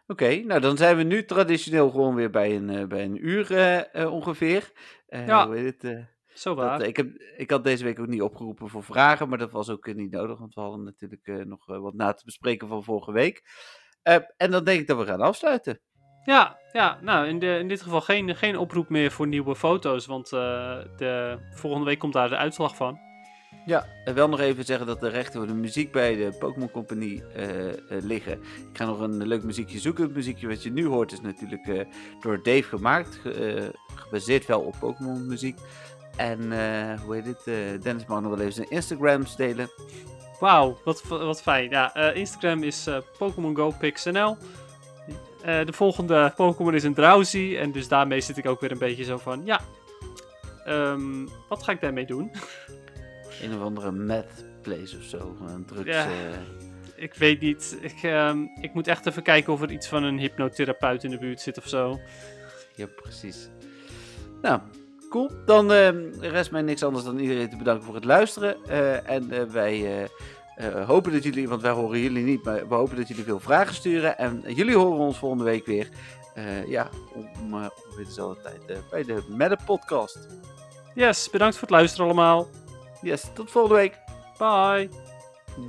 [0.06, 3.50] Oké, nou dan zijn we nu traditioneel gewoon weer bij een, eh, bij een uur
[3.56, 4.70] eh, eh, ongeveer.
[5.06, 5.46] Eh, Ja.
[5.46, 6.06] Hoe heet het?
[6.34, 6.80] Zo dat, waar.
[6.80, 9.70] eh, ik, heb, ik had deze week ook niet opgeroepen voor vragen, maar dat was
[9.70, 12.84] ook eh, niet nodig, want we hadden natuurlijk eh, nog wat na te bespreken van
[12.84, 13.42] vorige week.
[14.36, 15.80] En dan denk ik dat we gaan afsluiten.
[16.24, 20.06] Ja, ja nou in, de, in dit geval geen, geen oproep meer voor nieuwe foto's.
[20.06, 22.98] Want de, volgende week komt daar de uitslag van.
[23.66, 26.70] Ja, en wel nog even zeggen dat de rechten voor de muziek bij de Pokémon
[26.70, 27.22] Company
[27.88, 28.32] liggen.
[28.42, 30.04] Ik ga nog een leuk muziekje zoeken.
[30.04, 31.86] Het muziekje wat je nu hoort is natuurlijk
[32.20, 33.14] door Dave gemaakt.
[33.16, 35.58] ge- gebaseerd wel op Pokémon muziek.
[36.16, 37.42] En eh, hoe heet het?
[37.44, 39.70] eh, Dennis mag nog wel even zijn Instagrams delen.
[40.40, 41.70] Wauw, wat, wat fijn.
[41.70, 43.74] Ja, eh, Instagram is eh Pokémon Go
[45.44, 47.56] de volgende Pokémon is een Drowsy.
[47.60, 49.60] En dus daarmee zit ik ook weer een beetje zo van, ja,
[50.64, 52.30] ehm, wat ga ik daarmee doen?
[53.42, 55.36] Een of andere meth place of zo.
[55.46, 55.88] Een drugs...
[55.88, 56.06] Ja.
[56.96, 57.78] Ik weet niet.
[57.80, 61.18] Ik, ehm, ik moet echt even kijken of er iets van een hypnotherapeut in de
[61.18, 62.00] buurt zit of zo.
[62.74, 63.48] ja, precies.
[64.42, 64.60] Nou,
[65.08, 65.30] cool.
[65.44, 65.90] Dan eh,
[66.20, 68.56] rest mij niks anders dan iedereen te bedanken voor het luisteren.
[68.66, 70.08] Eh, en eh, wij
[70.86, 73.74] hopen dat jullie, want wij horen jullie niet, maar we hopen dat jullie veel vragen
[73.74, 74.18] sturen.
[74.18, 75.88] En jullie horen ons volgende week weer.
[76.66, 80.26] ja, om ongeveer dezelfde tijd bij de Madde Podcast.
[80.94, 82.48] Yes, bedankt voor het luisteren allemaal.
[83.02, 83.98] Yes, tot volgende week.
[84.38, 84.88] Bye.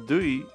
[0.05, 0.45] Doei.